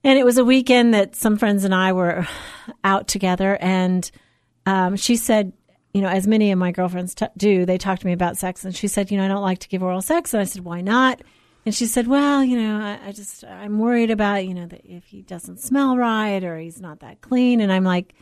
And 0.03 0.19
it 0.19 0.25
was 0.25 0.39
a 0.39 0.45
weekend 0.47 0.95
that 0.95 1.15
some 1.15 1.37
friends 1.37 1.65
and 1.65 1.75
I 1.75 1.93
were 1.93 2.27
out 2.85 3.07
together. 3.07 3.59
And 3.61 4.11
um, 4.65 4.97
she 4.97 5.17
said, 5.17 5.53
you 5.93 6.01
know, 6.01 6.09
as 6.09 6.27
many 6.27 6.53
of 6.53 6.59
my 6.59 6.73
girlfriends 6.73 7.15
t- 7.15 7.27
do, 7.37 7.67
they 7.67 7.77
talk 7.77 7.99
to 7.99 8.07
me 8.07 8.15
about 8.15 8.39
sex. 8.39 8.65
And 8.65 8.75
she 8.75 8.89
said, 8.89 9.11
you 9.11 9.19
know, 9.19 9.25
I 9.27 9.29
don't 9.29 9.43
like 9.43 9.59
to 9.59 9.69
give 9.69 9.83
oral 9.83 10.01
sex. 10.01 10.33
And 10.33 10.41
I 10.41 10.45
said, 10.45 10.65
why 10.65 10.81
not? 10.81 11.21
And 11.67 11.75
she 11.75 11.87
said, 11.87 12.07
well, 12.07 12.45
you 12.45 12.61
know, 12.61 12.79
I, 12.79 13.09
I 13.09 13.13
just, 13.13 13.43
I'm 13.45 13.79
worried 13.79 14.11
about, 14.11 14.47
you 14.47 14.55
know, 14.55 14.67
that 14.67 14.83
if 14.85 15.05
he 15.05 15.23
doesn't 15.23 15.61
smell 15.61 15.97
right 15.97 16.45
or 16.45 16.59
he's 16.59 16.81
not 16.81 17.01
that 17.01 17.23
clean. 17.23 17.61
And 17.61 17.73
I'm 17.73 17.85
like, 17.85 18.15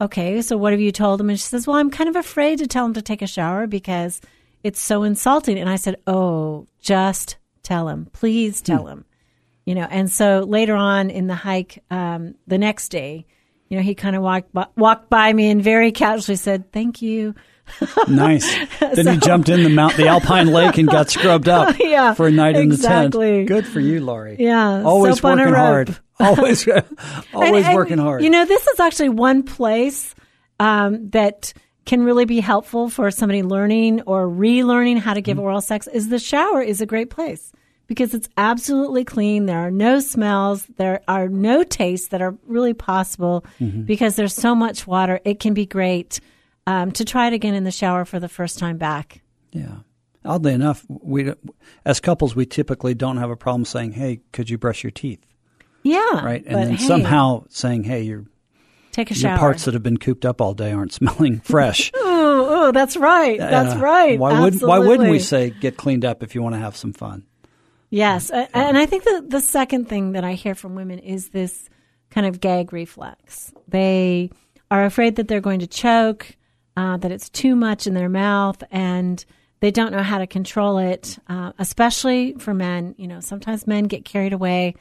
okay, 0.00 0.40
so 0.40 0.56
what 0.56 0.72
have 0.72 0.80
you 0.80 0.92
told 0.92 1.20
him? 1.20 1.28
And 1.28 1.38
she 1.38 1.46
says, 1.46 1.66
well, 1.66 1.76
I'm 1.76 1.90
kind 1.90 2.08
of 2.08 2.16
afraid 2.16 2.58
to 2.60 2.66
tell 2.66 2.86
him 2.86 2.94
to 2.94 3.02
take 3.02 3.22
a 3.22 3.26
shower 3.26 3.66
because 3.66 4.20
it's 4.62 4.80
so 4.80 5.02
insulting. 5.02 5.58
And 5.58 5.68
I 5.68 5.76
said, 5.76 5.96
oh, 6.06 6.66
just 6.80 7.36
tell 7.62 7.88
him. 7.88 8.06
Please 8.12 8.62
tell 8.62 8.86
him. 8.86 9.04
You 9.66 9.74
know, 9.74 9.86
and 9.90 10.10
so 10.10 10.40
later 10.40 10.76
on 10.76 11.10
in 11.10 11.26
the 11.26 11.34
hike, 11.34 11.82
um, 11.90 12.36
the 12.46 12.56
next 12.56 12.90
day, 12.90 13.26
you 13.68 13.76
know, 13.76 13.82
he 13.82 13.94
kind 13.94 14.14
of 14.14 14.22
walked 14.22 14.52
by, 14.52 14.68
walked 14.76 15.10
by 15.10 15.32
me 15.32 15.50
and 15.50 15.62
very 15.62 15.90
casually 15.90 16.36
said, 16.36 16.72
"Thank 16.72 17.02
you." 17.02 17.34
Nice. 18.08 18.46
then 18.80 19.06
he 19.06 19.16
jumped 19.18 19.48
in 19.48 19.62
the 19.62 19.68
mount, 19.70 19.96
the 19.96 20.06
Alpine 20.08 20.46
Lake, 20.48 20.78
and 20.78 20.88
got 20.88 21.10
scrubbed 21.10 21.48
up 21.48 21.76
Yeah, 21.80 22.14
for 22.14 22.26
a 22.28 22.30
night 22.30 22.56
in 22.56 22.68
the 22.68 22.74
exactly. 22.74 23.38
tent. 23.38 23.48
Good 23.48 23.66
for 23.66 23.80
you, 23.80 24.04
Lori. 24.04 24.36
Yeah, 24.38 24.82
always 24.82 25.16
soap 25.16 25.24
on 25.26 25.38
a 25.40 25.42
working 25.42 25.54
hard. 25.54 25.98
Always, 26.18 26.66
always 26.66 26.84
And- 27.34 27.56
and, 27.66 27.74
working 27.74 27.98
hard. 27.98 28.22
You 28.22 28.30
know, 28.30 28.46
this 28.46 28.66
is 28.66 28.80
actually 28.80 29.10
one 29.10 29.42
place 29.42 30.14
um, 30.58 31.10
that 31.10 31.52
can 31.84 32.02
really 32.04 32.24
be 32.24 32.40
helpful 32.40 32.88
for 32.88 33.10
somebody 33.10 33.42
learning 33.42 34.00
or 34.02 34.26
relearning 34.26 34.98
how 34.98 35.12
to 35.12 35.20
give 35.20 35.36
Mm-hmm. 35.36 35.44
oral 35.44 35.60
sex. 35.60 35.86
Is 35.88 36.08
the 36.08 36.18
shower 36.18 36.62
is 36.62 36.80
a 36.80 36.86
great 36.86 37.10
place 37.10 37.52
because 37.86 38.14
it's 38.14 38.30
absolutely 38.38 39.04
clean. 39.04 39.44
There 39.44 39.58
are 39.58 39.70
no 39.70 40.00
smells. 40.00 40.64
There 40.78 41.02
are 41.06 41.28
no 41.28 41.62
tastes 41.62 42.08
that 42.08 42.22
are 42.22 42.34
really 42.46 42.72
possible 42.72 43.44
Mm-hmm. 43.60 43.82
because 43.82 44.16
there's 44.16 44.34
so 44.34 44.54
much 44.54 44.86
water. 44.86 45.20
It 45.24 45.38
can 45.38 45.52
be 45.52 45.66
great 45.66 46.18
um, 46.66 46.92
to 46.92 47.04
try 47.04 47.26
it 47.28 47.32
again 47.32 47.54
in 47.54 47.64
the 47.64 47.70
shower 47.70 48.04
for 48.04 48.18
the 48.20 48.28
first 48.28 48.58
time 48.58 48.76
back. 48.78 49.20
yeah. 49.52 49.76
Oddly 50.24 50.52
enough, 50.54 50.84
we 50.88 51.32
as 51.84 52.00
couples 52.00 52.34
we 52.34 52.46
typically 52.46 52.94
don't 52.94 53.18
have 53.18 53.30
a 53.30 53.36
problem 53.36 53.64
saying, 53.64 53.92
"Hey, 53.92 54.18
could 54.32 54.50
you 54.50 54.58
brush 54.58 54.82
your 54.82 54.90
teeth?" 54.90 55.24
Yeah, 55.84 56.24
Right, 56.24 56.42
and 56.44 56.56
then 56.56 56.70
hey, 56.74 56.84
somehow 56.84 57.44
saying, 57.48 57.84
"Hey, 57.84 58.02
your 58.02 58.24
take 58.90 59.12
a 59.12 59.14
your 59.14 59.20
shower. 59.20 59.38
parts 59.38 59.66
that 59.66 59.74
have 59.74 59.84
been 59.84 59.98
cooped 59.98 60.24
up 60.26 60.40
all 60.40 60.52
day 60.52 60.72
aren't 60.72 60.92
smelling 60.92 61.38
fresh." 61.44 61.92
Oh, 61.94 62.46
oh, 62.66 62.72
that's 62.72 62.96
right. 62.96 63.38
That's 63.38 63.76
Uh, 63.76 63.78
right. 63.78 64.18
Why 64.18 64.40
would 64.40 64.60
Why 64.62 64.80
wouldn't 64.80 65.10
we 65.10 65.20
say 65.20 65.50
get 65.50 65.76
cleaned 65.76 66.04
up 66.04 66.24
if 66.24 66.34
you 66.34 66.42
want 66.42 66.56
to 66.56 66.60
have 66.60 66.76
some 66.76 66.92
fun? 66.92 67.22
Yes, 67.90 68.30
a- 68.30 68.48
and 68.56 68.76
I 68.76 68.84
think 68.86 69.04
the 69.04 69.24
the 69.28 69.40
second 69.40 69.88
thing 69.88 70.10
that 70.12 70.24
I 70.24 70.32
hear 70.32 70.56
from 70.56 70.74
women 70.74 70.98
is 70.98 71.28
this 71.28 71.68
kind 72.10 72.26
of 72.26 72.40
gag 72.40 72.72
reflex. 72.72 73.52
They 73.68 74.30
are 74.72 74.84
afraid 74.84 75.14
that 75.16 75.28
they're 75.28 75.40
going 75.40 75.60
to 75.60 75.68
choke, 75.68 76.34
uh, 76.76 76.96
that 76.98 77.12
it's 77.12 77.28
too 77.28 77.56
much 77.56 77.86
in 77.86 77.94
their 77.94 78.08
mouth, 78.08 78.62
and 78.70 79.24
they 79.60 79.70
don't 79.70 79.92
know 79.92 80.02
how 80.02 80.18
to 80.18 80.26
control 80.26 80.78
it. 80.78 81.18
Uh, 81.28 81.52
especially 81.58 82.34
for 82.34 82.54
men, 82.54 82.94
you 82.98 83.06
know, 83.06 83.20
sometimes 83.20 83.66
men 83.66 83.84
get 83.84 84.04
carried 84.04 84.32
away 84.32 84.74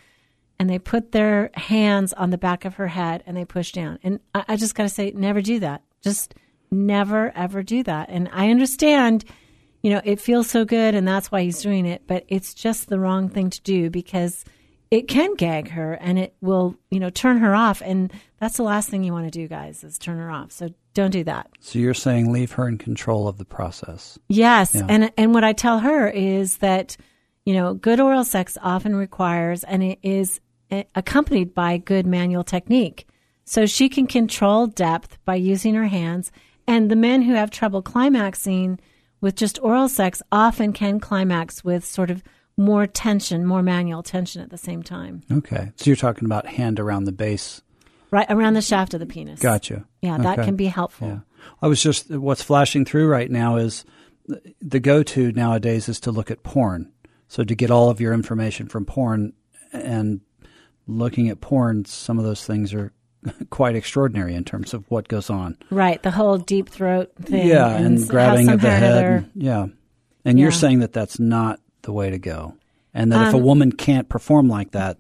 and 0.58 0.70
they 0.70 0.80
put 0.80 1.12
their 1.12 1.50
hands 1.54 2.14
on 2.14 2.30
the 2.30 2.38
back 2.38 2.66
of 2.66 2.76
her 2.76 2.88
head 2.88 3.24
and 3.26 3.36
they 3.36 3.46
push 3.46 3.72
down. 3.72 4.00
And 4.04 4.20
I, 4.34 4.44
I 4.50 4.56
just 4.56 4.76
got 4.76 4.84
to 4.84 4.90
say, 4.90 5.12
never 5.12 5.42
do 5.42 5.60
that. 5.60 5.82
Just 6.02 6.36
never 6.72 7.32
ever 7.36 7.64
do 7.64 7.84
that. 7.84 8.10
And 8.10 8.30
I 8.32 8.50
understand 8.50 9.26
you 9.86 9.92
know, 9.92 10.02
it 10.04 10.20
feels 10.20 10.50
so 10.50 10.66
good 10.66 10.96
and 10.96 11.08
that's 11.08 11.32
why 11.32 11.44
he's 11.44 11.62
doing 11.62 11.86
it, 11.86 12.02
but 12.08 12.26
it's 12.28 12.56
just 12.56 12.90
the 12.90 12.98
wrong 12.98 13.30
thing 13.30 13.52
to 13.52 13.62
do 13.62 13.92
because 13.92 14.44
it 14.92 15.08
can 15.08 15.34
gag 15.36 15.70
her 15.72 15.94
and 15.94 16.18
it 16.20 16.36
will, 16.42 16.76
you 16.92 17.00
know, 17.00 17.10
turn 17.10 17.38
her 17.38 17.56
off. 17.56 17.82
And 17.84 18.12
that's 18.40 18.58
the 18.58 18.64
last 18.64 18.90
thing 18.90 19.04
you 19.04 19.12
want 19.14 19.26
to 19.26 19.32
do, 19.32 19.48
guys, 19.48 19.84
is 19.84 19.98
turn 19.98 20.18
her 20.18 20.30
off. 20.32 20.52
So 20.52 20.70
don't 20.94 21.12
do 21.12 21.24
that. 21.26 21.50
So 21.60 21.80
you're 21.80 21.94
saying 21.94 22.32
leave 22.32 22.54
her 22.54 22.68
in 22.68 22.78
control 22.78 23.28
of 23.28 23.38
the 23.38 23.46
process. 23.46 24.18
Yes, 24.30 24.76
Yeah. 24.76 24.86
and 24.88 25.12
and 25.18 25.34
what 25.34 25.44
I 25.44 25.54
tell 25.54 25.80
her 25.80 26.08
is 26.10 26.58
that 26.58 26.96
you 27.46 27.54
know 27.54 27.74
good 27.74 28.00
oral 28.00 28.24
sex 28.24 28.58
often 28.62 28.96
requires 28.96 29.64
and 29.64 29.84
it 29.84 30.00
is 30.04 30.40
eh, 30.72 30.84
accompanied 30.96 31.54
by 31.54 31.78
good 31.78 32.06
manual 32.06 32.44
technique. 32.44 33.08
So 33.44 33.66
she 33.66 33.90
can 33.90 34.08
control 34.08 34.68
depth 34.68 35.18
by 35.26 35.36
using 35.36 35.76
her 35.76 35.86
hands. 35.88 36.32
And 36.68 36.90
the 36.90 36.96
men 36.96 37.22
who 37.22 37.34
have 37.36 37.52
trouble 37.52 37.84
climaxing 37.84 38.80
with 39.22 39.36
just 39.36 39.60
oral 39.62 39.88
sex 39.88 40.22
often 40.32 40.74
can 40.74 41.00
climax 41.00 41.64
with 41.64 41.86
sort 41.86 42.10
of 42.10 42.24
more 42.58 42.88
tension, 42.88 43.46
more 43.46 43.62
manual 43.62 44.02
tension 44.04 44.42
at 44.42 44.50
the 44.50 44.58
same 44.58 44.82
time. 44.84 45.22
Okay. 45.32 45.72
So 45.76 45.86
you're 45.90 45.96
talking 45.96 46.26
about 46.26 46.46
hand 46.48 46.80
around 46.80 47.04
the 47.06 47.12
base. 47.12 47.62
Right 48.12 48.28
around 48.30 48.54
the 48.54 48.62
shaft 48.62 48.94
of 48.94 49.00
the 49.02 49.06
penis. 49.06 49.40
Gotcha. 49.42 49.86
Yeah, 50.02 50.18
that 50.20 50.40
Okay. 50.40 50.46
can 50.46 50.56
be 50.56 50.68
helpful. 50.68 51.08
Yeah. 51.08 51.20
I 51.62 51.68
was 51.68 51.82
just, 51.84 52.10
what's 52.10 52.42
flashing 52.42 52.86
through 52.86 53.08
right 53.08 53.30
now 53.30 53.58
is 53.58 53.84
the- 54.26 54.42
the 54.62 54.80
go 54.80 55.04
to 55.04 55.32
nowadays 55.34 55.90
is 55.90 56.00
to 56.02 56.12
look 56.12 56.32
at 56.32 56.44
porn. 56.44 56.92
So 57.28 57.44
to 57.44 57.56
get 57.56 57.72
all 57.72 57.90
of 57.90 58.00
your 58.00 58.14
information 58.14 58.68
from 58.68 58.86
porn 58.86 59.34
and 59.74 60.22
looking 60.88 61.28
at 61.30 61.42
porn, 61.42 61.84
some 61.86 62.18
of 62.20 62.24
those 62.24 62.46
things 62.46 62.74
are 62.74 62.94
quite 63.50 63.76
extraordinary 63.76 64.34
in 64.36 64.44
terms 64.46 64.74
of 64.74 64.86
what 64.90 65.08
goes 65.08 65.30
on. 65.30 65.58
Right, 65.72 66.02
the 66.02 66.12
whole 66.12 66.38
deep 66.38 66.70
throat 66.70 67.12
thing. 67.22 67.48
yeah, 67.48 67.68
and, 67.76 67.98
s- 67.98 68.06
grabbing 68.08 68.48
of 68.50 68.62
the 68.62 68.70
head. 68.72 69.04
and- 69.06 69.32
yeah. 69.36 69.66
And 70.24 70.40
you're 70.40 70.52
saying 70.52 70.80
that 70.80 70.94
that's 70.94 71.20
not 71.20 71.60
the 71.86 71.94
way 71.94 72.10
to 72.10 72.20
go. 72.20 72.56
And 72.94 73.12
that 73.12 73.28
if 73.30 73.34
a 73.34 73.38
Um, 73.38 73.44
woman 73.44 73.72
can't 73.72 74.08
perform 74.10 74.48
like 74.48 74.72
that, 74.72 74.98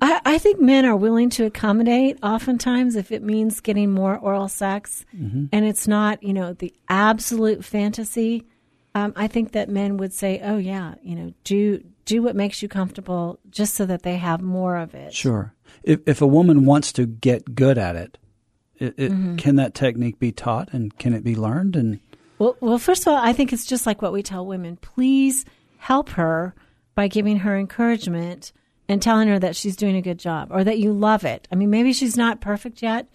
I, 0.00 0.20
I 0.24 0.38
think 0.38 0.60
men 0.60 0.84
are 0.84 0.96
willing 0.96 1.30
to 1.30 1.44
accommodate 1.46 2.18
oftentimes 2.22 2.96
if 2.96 3.12
it 3.12 3.22
means 3.22 3.60
getting 3.60 3.92
more 3.92 4.18
oral 4.18 4.48
sex 4.48 5.04
Mm-hmm. 5.16 5.46
and 5.52 5.64
it's 5.64 5.86
not, 5.86 6.22
you 6.22 6.32
know, 6.32 6.52
the 6.52 6.74
absolute 6.88 7.64
fantasy. 7.64 8.44
Um, 8.96 9.12
I 9.16 9.28
think 9.28 9.52
that 9.52 9.68
men 9.68 9.96
would 9.96 10.12
say, 10.12 10.40
oh, 10.44 10.56
yeah, 10.56 10.94
you 11.02 11.14
know, 11.16 11.32
do, 11.44 11.82
do 12.04 12.22
what 12.22 12.36
makes 12.36 12.60
you 12.62 12.68
comfortable 12.68 13.38
just 13.50 13.74
so 13.74 13.86
that 13.86 14.02
they 14.02 14.16
have 14.16 14.40
more 14.42 14.76
of 14.76 14.94
it. 14.94 15.12
Sure. 15.12 15.54
If 15.82 16.00
if 16.06 16.22
a 16.22 16.26
woman 16.26 16.64
wants 16.64 16.92
to 16.92 17.06
get 17.06 17.54
good 17.54 17.78
at 17.78 17.96
it, 17.96 18.18
it, 18.76 18.94
it 18.96 19.12
Mm-hmm. 19.12 19.36
can 19.36 19.56
that 19.56 19.74
technique 19.74 20.18
be 20.18 20.32
taught 20.32 20.72
and 20.72 20.96
can 20.98 21.12
it 21.14 21.22
be 21.24 21.34
learned? 21.36 21.76
And 21.76 22.00
Well, 22.38 22.56
well, 22.60 22.78
first 22.78 23.02
of 23.02 23.08
all, 23.08 23.16
I 23.16 23.32
think 23.32 23.52
it's 23.52 23.66
just 23.66 23.86
like 23.86 24.02
what 24.02 24.12
we 24.12 24.22
tell 24.22 24.44
women. 24.44 24.76
Please 24.76 25.44
help 25.78 26.10
her 26.10 26.54
by 26.94 27.08
giving 27.08 27.38
her 27.38 27.56
encouragement 27.56 28.52
and 28.88 29.00
telling 29.00 29.28
her 29.28 29.38
that 29.38 29.56
she's 29.56 29.76
doing 29.76 29.96
a 29.96 30.02
good 30.02 30.18
job 30.18 30.48
or 30.50 30.64
that 30.64 30.78
you 30.78 30.92
love 30.92 31.24
it. 31.24 31.48
I 31.50 31.54
mean, 31.54 31.70
maybe 31.70 31.92
she's 31.92 32.16
not 32.16 32.40
perfect 32.40 32.82
yet, 32.82 33.08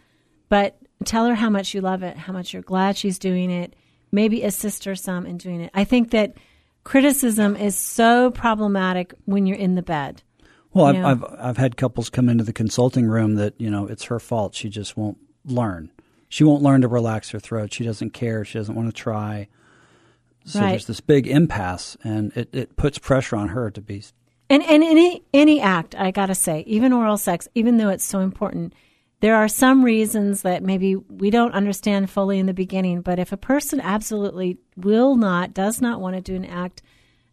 but 0.47 0.77
tell 1.05 1.25
her 1.27 1.35
how 1.35 1.49
much 1.49 1.73
you 1.73 1.81
love 1.81 2.03
it, 2.03 2.17
how 2.17 2.33
much 2.33 2.53
you're 2.53 2.61
glad 2.61 2.97
she's 2.97 3.19
doing 3.19 3.51
it. 3.51 3.75
Maybe 4.11 4.43
assist 4.43 4.85
her 4.85 4.95
some 4.95 5.25
in 5.25 5.37
doing 5.37 5.61
it. 5.61 5.69
I 5.73 5.83
think 5.83 6.11
that 6.11 6.33
criticism 6.83 7.55
is 7.55 7.77
so 7.77 8.31
problematic 8.31 9.13
when 9.25 9.45
you're 9.45 9.57
in 9.57 9.75
the 9.75 9.83
bed. 9.83 10.23
well, 10.73 10.85
I've, 10.85 11.05
I've 11.05 11.35
I've 11.39 11.57
had 11.57 11.77
couples 11.77 12.09
come 12.09 12.29
into 12.29 12.43
the 12.43 12.53
consulting 12.53 13.07
room 13.07 13.35
that 13.35 13.53
you 13.59 13.69
know 13.69 13.85
it's 13.85 14.05
her 14.05 14.19
fault. 14.19 14.55
She 14.55 14.69
just 14.69 14.97
won't 14.97 15.17
learn. 15.45 15.91
She 16.29 16.43
won't 16.43 16.61
learn 16.63 16.81
to 16.81 16.87
relax 16.87 17.31
her 17.31 17.39
throat. 17.39 17.73
She 17.73 17.83
doesn't 17.83 18.11
care. 18.11 18.45
She 18.45 18.57
doesn't 18.59 18.75
want 18.75 18.87
to 18.87 18.93
try. 18.93 19.47
So 20.45 20.59
Right. 20.61 20.69
there's 20.69 20.85
this 20.85 21.01
big 21.01 21.27
impasse, 21.27 21.97
and 22.03 22.31
it, 22.35 22.49
it 22.53 22.75
puts 22.75 22.97
pressure 22.97 23.35
on 23.35 23.49
her 23.49 23.69
to 23.71 23.81
be. 23.81 24.03
And 24.49 24.63
and 24.63 24.83
any 24.83 25.21
any 25.33 25.59
act, 25.61 25.93
I 25.95 26.11
gotta 26.11 26.33
say, 26.35 26.63
even 26.65 26.93
oral 26.93 27.17
sex, 27.17 27.47
even 27.55 27.77
though 27.77 27.89
it's 27.89 28.03
so 28.05 28.19
important, 28.21 28.73
there 29.19 29.35
are 29.35 29.47
some 29.47 29.83
reasons 29.83 30.41
that 30.43 30.63
maybe 30.63 30.95
we 30.95 31.29
don't 31.29 31.53
understand 31.53 32.09
fully 32.09 32.39
in 32.39 32.45
the 32.45 32.53
beginning. 32.53 33.01
But 33.01 33.19
if 33.19 33.31
a 33.31 33.37
person 33.37 33.79
absolutely 33.81 34.57
will 34.77 35.15
not, 35.17 35.53
does 35.53 35.81
not 35.81 35.99
want 36.01 36.15
to 36.15 36.21
do 36.21 36.35
an 36.35 36.45
act, 36.45 36.81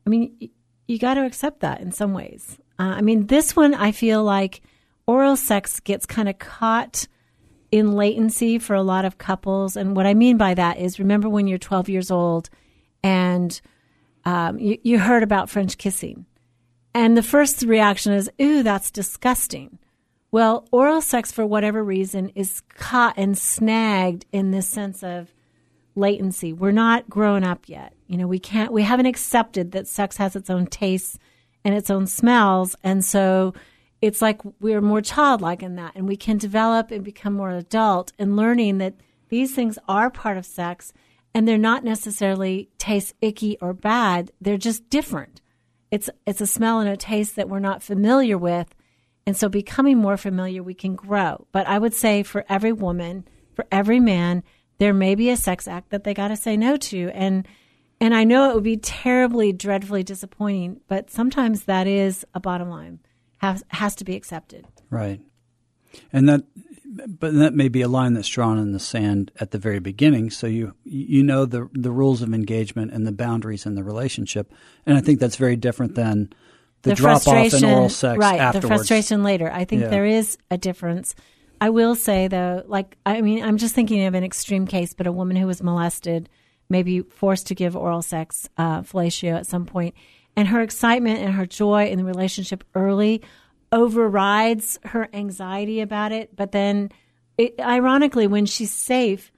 I 0.07 0.11
mean, 0.11 0.37
y- 0.41 0.51
you 0.89 0.99
got 0.99 1.15
to 1.15 1.25
accept 1.25 1.61
that 1.61 1.81
in 1.81 1.91
some 1.93 2.13
ways. 2.13 2.59
Uh, 2.79 2.83
I 2.97 3.01
mean, 3.03 3.29
this 3.29 3.57
one, 3.57 3.73
I 3.73 3.93
feel 3.93 4.23
like 4.23 4.61
oral 5.07 5.37
sex 5.37 5.81
gets 5.81 6.05
kind 6.07 6.29
of 6.29 6.39
caught 6.39 7.07
in 7.77 7.93
latency 7.93 8.59
for 8.59 8.75
a 8.75 8.83
lot 8.83 9.05
of 9.05 9.19
couples. 9.19 9.77
And 9.77 9.97
what 9.97 10.07
I 10.07 10.15
mean 10.15 10.37
by 10.37 10.55
that 10.55 10.79
is 10.79 10.99
remember 10.99 11.29
when 11.29 11.47
you're 11.47 11.59
12 11.59 11.89
years 11.89 12.11
old 12.11 12.51
and 13.03 13.61
um, 14.25 14.59
you, 14.59 14.79
you 14.83 14.99
heard 14.99 15.23
about 15.23 15.51
French 15.51 15.79
kissing. 15.79 16.27
And 16.95 17.17
the 17.17 17.23
first 17.23 17.63
reaction 17.63 18.13
is, 18.13 18.31
ooh, 18.41 18.63
that's 18.63 18.91
disgusting. 18.91 19.79
Well, 20.31 20.67
oral 20.73 21.01
sex, 21.01 21.31
for 21.31 21.47
whatever 21.47 21.85
reason, 21.85 22.31
is 22.31 22.63
caught 22.75 23.15
and 23.17 23.39
snagged 23.39 24.27
in 24.33 24.51
this 24.51 24.67
sense 24.67 25.03
of 25.03 25.33
latency. 25.95 26.53
We're 26.53 26.73
not 26.73 27.09
grown 27.09 27.45
up 27.45 27.69
yet. 27.69 27.93
You 28.07 28.19
know, 28.19 28.27
we 28.27 28.39
can't, 28.39 28.73
we 28.73 28.83
haven't 28.83 29.07
accepted 29.07 29.73
that 29.73 29.87
sex 29.87 30.17
has 30.17 30.37
its 30.37 30.51
own 30.51 30.67
tastes 30.67 31.19
and 31.65 31.75
its 31.75 31.91
own 31.91 32.07
smells. 32.07 32.77
And 32.83 33.05
so 33.05 33.55
it's 34.07 34.23
like 34.23 34.41
we're 34.61 34.81
more 34.81 35.01
childlike 35.01 35.65
in 35.65 35.75
that. 35.75 35.97
And 35.97 36.07
we 36.07 36.17
can 36.17 36.39
develop 36.39 36.93
and 36.93 37.05
become 37.05 37.33
more 37.33 37.51
adult 37.51 38.13
in 38.19 38.37
learning 38.37 38.79
that 38.79 38.95
these 39.31 39.53
things 39.53 39.81
are 39.89 40.11
part 40.11 40.37
of 40.37 40.47
sex 40.47 40.93
and 41.35 41.47
they're 41.47 41.59
not 41.59 41.83
necessarily 41.83 42.71
taste 42.79 43.15
icky 43.21 43.59
or 43.61 43.75
bad. 43.75 44.31
They're 44.41 44.59
just 44.59 44.89
different. 44.91 45.41
It's, 45.91 46.09
it's 46.25 46.41
a 46.41 46.47
smell 46.47 46.79
and 46.79 46.89
a 46.89 46.97
taste 46.97 47.35
that 47.35 47.49
we're 47.49 47.59
not 47.59 47.83
familiar 47.83 48.39
with. 48.39 48.73
And 49.27 49.37
so 49.37 49.49
becoming 49.49 49.99
more 49.99 50.17
familiar, 50.17 50.63
we 50.63 50.75
can 50.75 50.95
grow. 50.95 51.49
But 51.51 51.67
I 51.67 51.81
would 51.81 51.93
say 51.93 52.23
for 52.23 52.45
every 52.49 52.73
woman, 52.73 53.27
for 53.55 53.67
every 53.73 53.99
man, 53.99 54.45
there 54.79 54.95
may 54.95 55.17
be 55.17 55.31
a 55.31 55.37
sex 55.37 55.67
act 55.67 55.91
that 55.91 56.05
they 56.05 56.15
got 56.15 56.29
to 56.29 56.37
say 56.37 56.57
no 56.57 56.77
to. 56.77 57.11
And, 57.13 57.47
and 58.01 58.15
I 58.15 58.23
know 58.23 58.51
it 58.51 58.55
would 58.55 58.63
be 58.63 58.77
terribly, 58.77 59.53
dreadfully 59.53 60.05
disappointing, 60.05 60.81
but 60.87 61.11
sometimes 61.11 61.65
that 61.65 61.89
is 61.89 62.25
a 62.35 62.41
bottom 62.41 62.71
line, 62.71 63.01
has, 63.39 63.65
has 63.69 63.95
to 63.97 64.05
be 64.05 64.17
accepted. 64.17 64.67
Right. 64.91 65.21
And 66.13 66.29
that, 66.29 66.43
but 67.07 67.35
that 67.35 67.55
may 67.55 67.69
be 67.69 67.83
a 67.83 67.89
line 67.89 68.15
that's 68.15 68.29
drawn 68.29 68.59
in 68.59 68.73
the 68.73 68.79
sand 68.79 69.31
at 69.41 69.51
the 69.51 69.59
very 69.59 69.79
beginning. 69.79 70.31
So 70.31 70.47
you 70.47 70.75
you 70.85 71.23
know 71.23 71.45
the 71.45 71.69
the 71.73 71.91
rules 71.91 72.23
of 72.23 72.33
engagement 72.33 72.93
and 72.93 73.07
the 73.07 73.13
boundaries 73.13 73.67
in 73.67 73.75
the 73.75 73.85
relationship, 73.85 74.53
and 74.85 74.97
I 74.97 75.01
think 75.01 75.21
that's 75.21 75.37
very 75.37 75.57
different 75.57 75.95
than 75.95 76.33
the, 76.83 76.95
drop 76.95 77.27
off 77.27 77.55
in 77.55 77.65
oral 77.65 77.89
sex 77.89 78.19
right, 78.19 78.41
afterwards. 78.41 78.63
the 78.63 78.69
frustration 78.69 79.23
later. 79.23 79.51
I 79.51 79.65
think 79.65 79.83
Yeah. 79.83 79.89
there 79.89 80.07
is 80.07 80.39
a 80.51 80.57
difference. 80.57 81.15
I 81.61 81.71
will 81.71 81.95
say 81.95 82.29
though, 82.29 82.63
like 82.67 82.97
I 83.05 83.21
mean, 83.21 83.43
I'm 83.43 83.57
just 83.57 83.75
thinking 83.75 84.05
of 84.05 84.15
an 84.15 84.25
extreme 84.25 84.67
case, 84.67 84.95
but 84.95 85.07
a 85.07 85.13
woman 85.13 85.37
who 85.37 85.47
was 85.47 85.63
molested, 85.63 86.29
maybe 86.69 87.01
forced 87.01 87.49
to 87.49 87.55
give 87.55 87.77
oral 87.77 88.03
sex, 88.03 88.49
uh, 88.57 88.83
fellatio 88.83 89.35
at 89.35 89.47
some 89.47 89.67
point, 89.67 89.95
and 90.37 90.49
her 90.49 90.61
excitement 90.61 91.19
and 91.21 91.33
her 91.35 91.47
joy 91.47 91.87
in 91.87 91.99
the 91.99 92.05
relationship 92.05 92.63
early 92.75 93.23
overrides 93.73 94.79
her 94.85 95.09
anxiety 95.13 95.81
about 95.81 96.13
it. 96.13 96.35
But 96.35 96.53
then, 96.53 96.91
it, 97.39 97.55
ironically, 97.61 98.27
when 98.27 98.47
she's 98.47 98.73
safe 98.73 99.33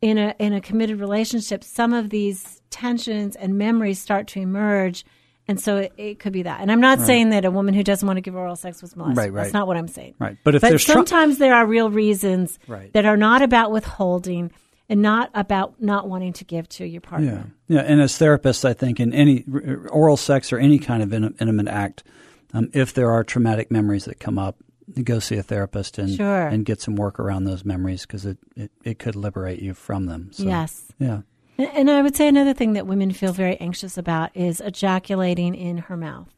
in 0.00 0.18
a 0.18 0.34
in 0.38 0.52
a 0.52 0.60
committed 0.60 1.00
relationship, 1.00 1.62
some 1.64 1.92
of 1.92 2.10
these 2.10 2.60
tensions 2.70 3.36
and 3.36 3.56
memories 3.58 4.00
start 4.00 4.26
to 4.28 4.40
emerge. 4.40 5.04
And 5.48 5.60
so 5.60 5.78
it, 5.78 5.92
it 5.96 6.18
could 6.20 6.32
be 6.32 6.42
that. 6.44 6.60
And 6.60 6.70
I'm 6.70 6.80
not 6.80 7.00
saying 7.00 7.30
that 7.30 7.44
a 7.44 7.50
woman 7.50 7.74
who 7.74 7.82
doesn't 7.82 8.06
want 8.06 8.16
to 8.16 8.20
give 8.20 8.36
oral 8.36 8.54
sex 8.54 8.80
was 8.80 8.94
molested. 8.94 9.18
Right, 9.18 9.32
right. 9.32 9.42
That's 9.42 9.52
not 9.52 9.66
what 9.66 9.76
I'm 9.76 9.88
saying. 9.88 10.14
Right. 10.20 10.38
But 10.44 10.54
if 10.54 10.62
but 10.62 10.80
sometimes 10.80 11.38
there 11.38 11.52
are 11.52 11.66
real 11.66 11.90
reasons 11.90 12.60
Right. 12.68 12.92
that 12.92 13.04
are 13.04 13.16
not 13.16 13.42
about 13.42 13.72
withholding 13.72 14.52
and 14.92 15.00
not 15.00 15.30
about 15.32 15.80
not 15.80 16.06
wanting 16.06 16.34
to 16.34 16.44
give 16.44 16.68
to 16.68 16.84
your 16.84 17.00
partner. 17.00 17.50
yeah. 17.66 17.76
yeah. 17.76 17.80
And 17.80 17.98
as 18.02 18.12
therapists, 18.18 18.62
I 18.62 18.74
think 18.74 19.00
in 19.00 19.14
any 19.14 19.42
oral 19.88 20.18
sex 20.18 20.52
or 20.52 20.58
any 20.58 20.78
kind 20.78 21.02
of 21.02 21.14
intimate 21.14 21.66
act, 21.66 22.04
um, 22.52 22.68
if 22.74 22.92
there 22.92 23.10
are 23.10 23.24
traumatic 23.24 23.70
memories 23.70 24.04
that 24.04 24.20
come 24.20 24.38
up, 24.38 24.56
go 25.02 25.18
see 25.18 25.36
a 25.36 25.42
therapist 25.42 25.96
and 25.96 26.10
Sure. 26.14 26.46
and 26.46 26.66
get 26.66 26.82
some 26.82 26.96
work 26.96 27.18
around 27.18 27.44
those 27.44 27.64
memories 27.64 28.02
because 28.02 28.26
it, 28.26 28.36
it, 28.54 28.70
it 28.84 28.98
could 28.98 29.16
liberate 29.16 29.62
you 29.62 29.72
from 29.72 30.04
them. 30.04 30.28
So, 30.32 30.44
Yes. 30.44 30.84
Yeah. 30.98 31.22
And, 31.56 31.70
and 31.72 31.90
I 31.90 32.02
would 32.02 32.14
say 32.14 32.28
another 32.28 32.52
thing 32.52 32.74
that 32.74 32.86
women 32.86 33.12
feel 33.12 33.32
very 33.32 33.56
anxious 33.60 33.96
about 33.96 34.36
is 34.36 34.60
ejaculating 34.60 35.54
in 35.54 35.78
her 35.78 35.96
mouth. 35.96 36.28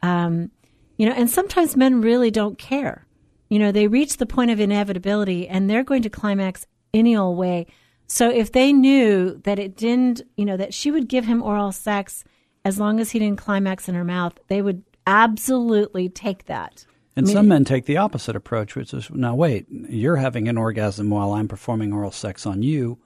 Um, 0.00 0.52
you 0.96 1.06
know, 1.06 1.12
and 1.12 1.28
sometimes 1.28 1.76
men 1.76 2.00
really 2.02 2.30
don't 2.30 2.56
care. 2.56 3.04
You 3.48 3.58
know, 3.58 3.72
they 3.72 3.88
reach 3.88 4.18
the 4.18 4.26
point 4.26 4.52
of 4.52 4.60
inevitability 4.60 5.48
and 5.48 5.68
they're 5.68 5.82
going 5.82 6.02
to 6.02 6.10
climax 6.10 6.66
any 6.94 7.16
old 7.16 7.36
way. 7.38 7.66
So 8.12 8.28
if 8.28 8.50
they 8.50 8.72
knew 8.72 9.40
that 9.44 9.60
it 9.60 9.76
didn't, 9.76 10.22
you 10.36 10.44
know, 10.44 10.56
that 10.56 10.74
she 10.74 10.90
would 10.90 11.08
give 11.08 11.26
him 11.26 11.40
oral 11.44 11.70
sex 11.70 12.24
as 12.64 12.76
long 12.76 12.98
as 12.98 13.12
he 13.12 13.20
didn't 13.20 13.38
climax 13.38 13.88
in 13.88 13.94
her 13.94 14.02
mouth, 14.02 14.36
they 14.48 14.62
would 14.62 14.82
absolutely 15.06 16.08
take 16.08 16.46
that. 16.46 16.84
And 17.14 17.24
I 17.24 17.28
mean, 17.28 17.36
some 17.36 17.46
men 17.46 17.64
take 17.64 17.86
the 17.86 17.98
opposite 17.98 18.34
approach, 18.34 18.74
which 18.74 18.92
is 18.92 19.08
now 19.10 19.36
wait, 19.36 19.66
you're 19.70 20.16
having 20.16 20.48
an 20.48 20.58
orgasm 20.58 21.08
while 21.08 21.32
I'm 21.34 21.46
performing 21.46 21.92
oral 21.92 22.10
sex 22.10 22.46
on 22.46 22.64
you. 22.64 22.98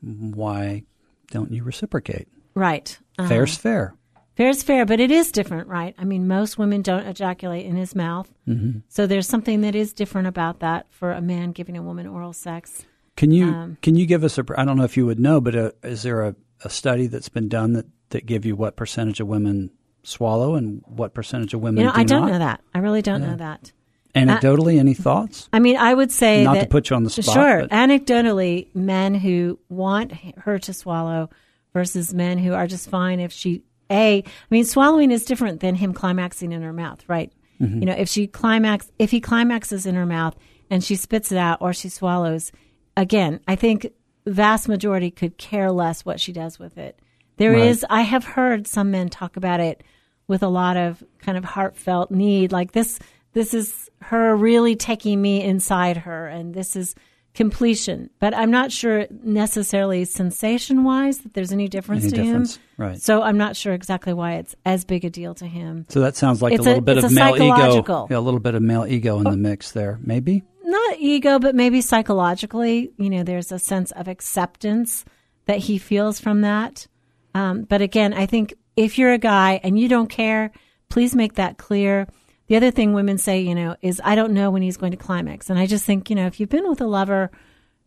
Why 0.00 0.84
don't 1.30 1.52
you 1.52 1.62
reciprocate? 1.62 2.26
Right. 2.54 2.98
Uh-huh. 3.18 3.28
Fair's 3.28 3.58
fair. 3.58 3.94
Fair 4.36 4.48
is 4.48 4.62
fair, 4.62 4.86
but 4.86 5.00
it 5.00 5.10
is 5.10 5.32
different, 5.32 5.68
right? 5.68 5.94
I 5.98 6.04
mean, 6.04 6.26
most 6.26 6.56
women 6.56 6.80
don't 6.80 7.06
ejaculate 7.06 7.66
in 7.66 7.76
his 7.76 7.94
mouth. 7.94 8.32
Mm-hmm. 8.48 8.78
So 8.88 9.06
there's 9.06 9.28
something 9.28 9.60
that 9.60 9.74
is 9.74 9.92
different 9.92 10.28
about 10.28 10.60
that 10.60 10.86
for 10.88 11.12
a 11.12 11.20
man 11.20 11.52
giving 11.52 11.76
a 11.76 11.82
woman 11.82 12.06
oral 12.06 12.32
sex. 12.32 12.86
Can 13.16 13.30
you 13.30 13.46
Um, 13.46 13.78
can 13.82 13.96
you 13.96 14.06
give 14.06 14.24
us 14.24 14.38
a? 14.38 14.44
I 14.56 14.64
don't 14.64 14.76
know 14.76 14.84
if 14.84 14.96
you 14.96 15.06
would 15.06 15.20
know, 15.20 15.40
but 15.40 15.54
uh 15.54 15.70
is 15.82 16.02
there 16.02 16.22
a, 16.22 16.34
a 16.64 16.70
study 16.70 17.06
that's 17.06 17.28
been 17.28 17.48
done 17.48 17.72
that 17.74 17.86
that 18.10 18.26
give 18.26 18.44
you 18.44 18.56
what 18.56 18.76
percentage 18.76 19.20
of 19.20 19.26
women 19.28 19.70
swallow 20.02 20.54
and 20.54 20.82
what 20.86 21.14
percentage 21.14 21.54
of 21.54 21.60
women? 21.60 21.80
You 21.80 21.86
know, 21.86 21.92
do 21.94 22.00
I 22.00 22.04
don't 22.04 22.22
not? 22.22 22.30
know 22.32 22.38
that. 22.38 22.60
I 22.74 22.78
really 22.78 23.02
don't 23.02 23.22
know 23.22 23.36
that. 23.36 23.72
Anecdotally, 24.14 24.78
any 24.78 24.94
thoughts? 24.94 25.48
I 25.52 25.58
mean, 25.58 25.76
I 25.76 25.92
would 25.92 26.12
say 26.12 26.44
Not 26.44 26.54
to 26.60 26.66
put 26.66 26.88
you 26.88 26.94
on 26.94 27.02
the 27.02 27.10
spot, 27.10 27.34
Sure, 27.34 27.60
but- 27.62 27.70
anecdotally, 27.70 28.68
men 28.74 29.14
who 29.14 29.58
want 29.68 30.12
her 30.38 30.58
to 30.60 30.72
swallow 30.72 31.30
versus 31.72 32.14
men 32.14 32.38
who 32.38 32.52
are 32.52 32.68
just 32.68 32.88
fine 32.88 33.18
if 33.18 33.32
she 33.32 33.62
a. 33.90 34.18
I 34.18 34.24
mean, 34.50 34.64
swallowing 34.64 35.10
is 35.10 35.24
different 35.24 35.60
than 35.60 35.74
him 35.74 35.92
climaxing 35.92 36.52
in 36.52 36.62
her 36.62 36.72
mouth, 36.72 37.02
right? 37.08 37.32
Mm-hmm. 37.60 37.80
You 37.80 37.86
know, 37.86 37.92
if 37.94 38.08
she 38.08 38.26
climax, 38.28 38.90
if 38.98 39.10
he 39.10 39.20
climaxes 39.20 39.84
in 39.84 39.94
her 39.96 40.06
mouth 40.06 40.36
and 40.70 40.82
she 40.82 40.94
spits 40.96 41.32
it 41.32 41.38
out 41.38 41.58
or 41.60 41.72
she 41.72 41.88
swallows, 41.88 42.52
again, 42.96 43.40
I 43.48 43.56
think 43.56 43.88
vast 44.26 44.68
majority 44.68 45.10
could 45.10 45.36
care 45.38 45.70
less 45.70 46.04
what 46.04 46.20
she 46.20 46.32
does 46.32 46.58
with 46.58 46.78
it. 46.78 46.98
There 47.36 47.54
is, 47.54 47.84
Right. 47.90 47.98
I 47.98 48.02
have 48.02 48.24
heard 48.24 48.66
some 48.66 48.90
men 48.90 49.08
talk 49.08 49.36
about 49.36 49.60
it 49.60 49.82
with 50.28 50.42
a 50.42 50.48
lot 50.48 50.76
of 50.76 51.02
kind 51.18 51.36
of 51.36 51.44
heartfelt 51.44 52.10
need, 52.10 52.52
like 52.52 52.72
this. 52.72 52.98
This 53.32 53.52
is 53.52 53.90
her 54.00 54.36
really 54.36 54.76
taking 54.76 55.20
me 55.20 55.42
inside 55.42 55.96
her, 55.98 56.28
and 56.28 56.54
this 56.54 56.76
is 56.76 56.94
completion. 57.34 58.08
But 58.20 58.32
I'm 58.32 58.52
not 58.52 58.70
sure 58.70 59.06
necessarily 59.24 60.04
sensation 60.04 60.84
wise 60.84 61.18
that 61.18 61.34
there's 61.34 61.50
any 61.50 61.66
difference 61.66 62.04
Any 62.04 62.12
to 62.12 62.22
difference, 62.22 62.56
him. 62.56 62.62
right. 62.78 63.00
So 63.02 63.22
I'm 63.22 63.36
not 63.36 63.56
sure 63.56 63.72
exactly 63.74 64.12
why 64.14 64.34
it's 64.34 64.54
as 64.64 64.84
big 64.84 65.04
a 65.04 65.10
deal 65.10 65.34
to 65.34 65.46
him. 65.46 65.84
So 65.88 65.98
that 66.00 66.14
sounds 66.14 66.40
like 66.40 66.52
a 66.56 66.62
little 66.62 66.78
a- 66.78 66.80
bit 66.80 66.98
it's 66.98 67.06
of 67.06 67.10
a 67.10 67.14
male 67.14 67.34
ego. 67.34 68.06
Yeah, 68.08 68.18
a 68.18 68.20
little 68.20 68.38
bit 68.38 68.54
of 68.54 68.62
male 68.62 68.86
ego 68.86 69.18
in 69.18 69.24
the 69.24 69.36
mix 69.36 69.72
there, 69.72 69.98
maybe. 70.02 70.44
Not 70.64 70.98
ego, 70.98 71.38
but 71.38 71.54
maybe 71.54 71.80
psychologically, 71.80 72.90
you 72.96 73.10
know, 73.10 73.22
there's 73.22 73.52
a 73.52 73.58
sense 73.58 73.90
of 73.92 74.08
acceptance 74.08 75.04
that 75.46 75.58
he 75.58 75.78
feels 75.78 76.20
from 76.20 76.40
that. 76.40 76.86
Um, 77.34 77.62
but 77.62 77.82
again, 77.82 78.14
I 78.14 78.26
think 78.26 78.54
if 78.76 78.98
you're 78.98 79.12
a 79.12 79.18
guy 79.18 79.60
and 79.62 79.78
you 79.78 79.88
don't 79.88 80.08
care, 80.08 80.52
please 80.88 81.14
make 81.14 81.34
that 81.34 81.58
clear. 81.58 82.06
The 82.46 82.56
other 82.56 82.70
thing 82.70 82.92
women 82.92 83.18
say, 83.18 83.40
you 83.40 83.54
know, 83.54 83.76
is 83.82 84.00
I 84.04 84.14
don't 84.14 84.32
know 84.32 84.50
when 84.50 84.62
he's 84.62 84.76
going 84.76 84.92
to 84.92 84.96
climax. 84.96 85.50
And 85.50 85.58
I 85.58 85.66
just 85.66 85.84
think, 85.84 86.10
you 86.10 86.16
know, 86.16 86.26
if 86.26 86.40
you've 86.40 86.48
been 86.48 86.68
with 86.68 86.80
a 86.80 86.86
lover 86.86 87.30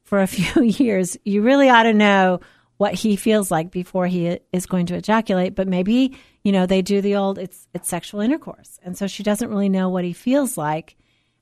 for 0.04 0.22
a 0.22 0.28
few 0.28 0.64
years, 0.64 1.18
you 1.24 1.42
really 1.42 1.70
ought 1.70 1.84
to 1.84 1.94
know 1.94 2.40
what 2.78 2.94
he 2.94 3.16
feels 3.16 3.50
like 3.50 3.72
before 3.72 4.06
he 4.06 4.40
is 4.54 4.68
going 4.68 4.86
to 4.88 4.96
ejaculate. 4.96 5.56
But 5.56 5.68
maybe, 5.68 6.18
you 6.44 6.52
know, 6.52 6.66
they 6.66 6.82
do 6.82 7.02
the 7.02 7.16
old, 7.16 7.40
it's, 7.40 7.68
it's 7.74 7.90
sexual 7.90 8.22
intercourse. 8.22 8.80
And 8.84 8.98
so 8.98 9.08
she 9.08 9.24
doesn't 9.24 9.50
really 9.50 9.70
know 9.70 9.90
what 9.90 10.04
he 10.04 10.14
feels 10.14 10.58
like. 10.58 10.96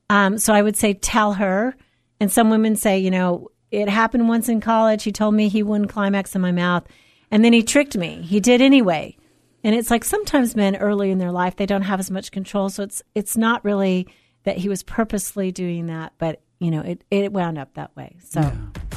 Um, 0.10 0.38
so 0.38 0.54
I 0.54 0.62
would 0.62 0.76
say 0.76 0.94
tell 0.94 1.34
her. 1.34 1.76
And 2.20 2.32
some 2.32 2.50
women 2.50 2.76
say, 2.76 3.00
you 3.00 3.12
know, 3.12 3.50
it 3.72 3.89
happened 3.89 4.28
once 4.30 4.48
in 4.48 4.62
college. 4.62 5.04
He 5.04 5.12
told 5.12 5.36
me 5.36 5.50
he 5.50 5.63
wouldn't 5.63 5.89
climax 5.89 6.36
in 6.36 6.41
my 6.41 6.52
mouth, 6.52 6.88
and 7.30 7.44
then 7.44 7.52
he 7.52 7.62
tricked 7.63 7.98
me. 7.98 8.22
He 8.22 8.39
did 8.39 8.62
anyway. 8.62 9.18
And 9.63 9.74
it's 9.76 9.89
like 9.89 10.04
sometimes 10.06 10.56
men 10.56 10.76
early 10.76 11.10
in 11.12 11.18
their 11.18 11.32
life 11.32 11.56
they 11.56 11.65
don't 11.65 11.82
have 11.82 12.00
as 12.00 12.12
much 12.12 12.32
control, 12.32 12.70
so 12.70 12.84
it's 12.84 13.02
it's 13.15 13.36
not 13.36 13.65
really 13.65 14.08
that 14.44 14.58
he 14.58 14.70
was 14.70 14.84
purposely 14.84 15.52
doing 15.52 15.88
that, 15.88 16.13
but 16.20 16.41
you 16.60 16.70
know 16.72 16.82
it 16.82 17.04
it 17.10 17.34
wound 17.34 17.58
up 17.58 17.74
that 17.74 17.94
way. 17.98 18.15
So 18.24 18.50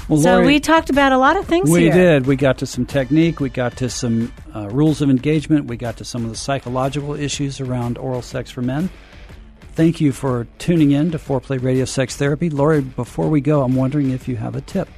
Well, 0.08 0.20
so 0.20 0.34
Lori- 0.34 0.46
we 0.46 0.60
talked 0.60 0.90
about 0.90 1.12
a 1.12 1.18
lot 1.18 1.36
of 1.38 1.46
things 1.46 1.70
We 1.70 1.84
here. 1.84 1.92
did. 1.94 2.26
We 2.26 2.36
got 2.36 2.58
to 2.58 2.66
some 2.66 2.84
technique. 2.86 3.40
We 3.40 3.48
got 3.48 3.76
to 3.78 3.88
some 3.88 4.30
uh, 4.54 4.68
rules 4.68 5.00
of 5.00 5.08
engagement. 5.10 5.66
We 5.66 5.76
got 5.78 5.96
to 5.96 6.04
some 6.04 6.22
of 6.24 6.30
the 6.30 6.36
psychological 6.36 7.14
issues 7.14 7.60
around 7.60 7.96
oral 7.98 8.22
sex 8.22 8.50
for 8.50 8.60
men. 8.62 8.90
Thank 9.78 10.00
you 10.00 10.10
for 10.10 10.48
tuning 10.58 10.90
in 10.90 11.12
to 11.12 11.18
Foreplay 11.18 11.62
Radio 11.62 11.84
Sex 11.84 12.16
Therapy. 12.16 12.50
Lori, 12.50 12.80
before 12.80 13.28
we 13.28 13.40
go, 13.40 13.62
I'm 13.62 13.76
wondering 13.76 14.10
if 14.10 14.26
you 14.26 14.34
have 14.34 14.56
a 14.56 14.60
tip. 14.60 14.88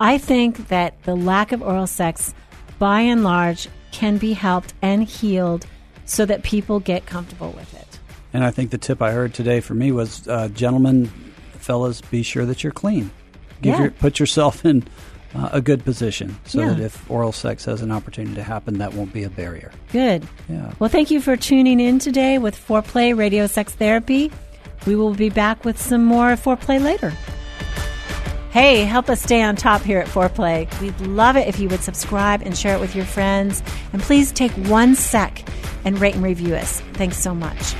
I 0.00 0.16
think 0.16 0.68
that 0.68 1.02
the 1.02 1.14
lack 1.14 1.52
of 1.52 1.60
oral 1.60 1.86
sex, 1.86 2.32
by 2.78 3.00
and 3.02 3.24
large, 3.24 3.68
can 3.90 4.16
be 4.16 4.32
helped 4.32 4.72
and 4.80 5.04
healed 5.04 5.66
so 6.06 6.24
that 6.24 6.44
people 6.44 6.80
get 6.80 7.04
comfortable 7.04 7.50
with 7.50 7.74
it. 7.74 7.98
And 8.32 8.42
I 8.42 8.50
think 8.50 8.70
the 8.70 8.78
tip 8.78 9.02
I 9.02 9.12
heard 9.12 9.34
today 9.34 9.60
for 9.60 9.74
me 9.74 9.92
was, 9.92 10.26
uh, 10.26 10.48
gentlemen, 10.48 11.08
fellas, 11.58 12.00
be 12.00 12.22
sure 12.22 12.46
that 12.46 12.64
you're 12.64 12.72
clean. 12.72 13.10
Give 13.60 13.74
Yeah. 13.74 13.80
your, 13.82 13.90
put 13.90 14.18
yourself 14.18 14.64
in 14.64 14.82
uh, 15.34 15.48
a 15.52 15.60
good 15.60 15.84
position 15.84 16.36
so 16.44 16.60
Yeah. 16.60 16.68
that 16.70 16.80
if 16.80 17.10
oral 17.10 17.32
sex 17.32 17.64
has 17.64 17.82
an 17.82 17.90
opportunity 17.90 18.34
to 18.36 18.42
happen, 18.42 18.78
that 18.78 18.94
won't 18.94 19.12
be 19.12 19.24
a 19.24 19.30
barrier. 19.30 19.72
Good. 19.92 20.26
Yeah. 20.48 20.72
Well, 20.78 20.90
thank 20.90 21.10
you 21.10 21.20
for 21.20 21.36
tuning 21.36 21.80
in 21.80 21.98
today 21.98 22.38
with 22.38 22.56
Foreplay 22.56 23.16
Radio 23.16 23.46
Sex 23.46 23.72
Therapy. 23.74 24.30
We 24.86 24.96
will 24.96 25.14
be 25.14 25.30
back 25.30 25.64
with 25.64 25.80
some 25.80 26.04
more 26.04 26.30
Foreplay 26.32 26.82
later. 26.82 27.12
Hey, 28.50 28.84
help 28.84 29.08
us 29.08 29.22
stay 29.22 29.40
on 29.40 29.56
top 29.56 29.80
here 29.82 29.98
at 29.98 30.06
Foreplay. 30.08 30.68
We'd 30.80 31.00
love 31.00 31.36
it 31.36 31.48
if 31.48 31.58
you 31.58 31.68
would 31.70 31.80
subscribe 31.80 32.42
and 32.42 32.56
share 32.56 32.76
it 32.76 32.80
with 32.80 32.94
your 32.94 33.06
friends. 33.06 33.62
And 33.94 34.02
please 34.02 34.30
take 34.30 34.52
one 34.52 34.94
sec 34.94 35.42
and 35.86 35.98
rate 35.98 36.14
and 36.16 36.22
review 36.22 36.54
us. 36.54 36.80
Thanks 36.92 37.16
so 37.16 37.34
much. 37.34 37.74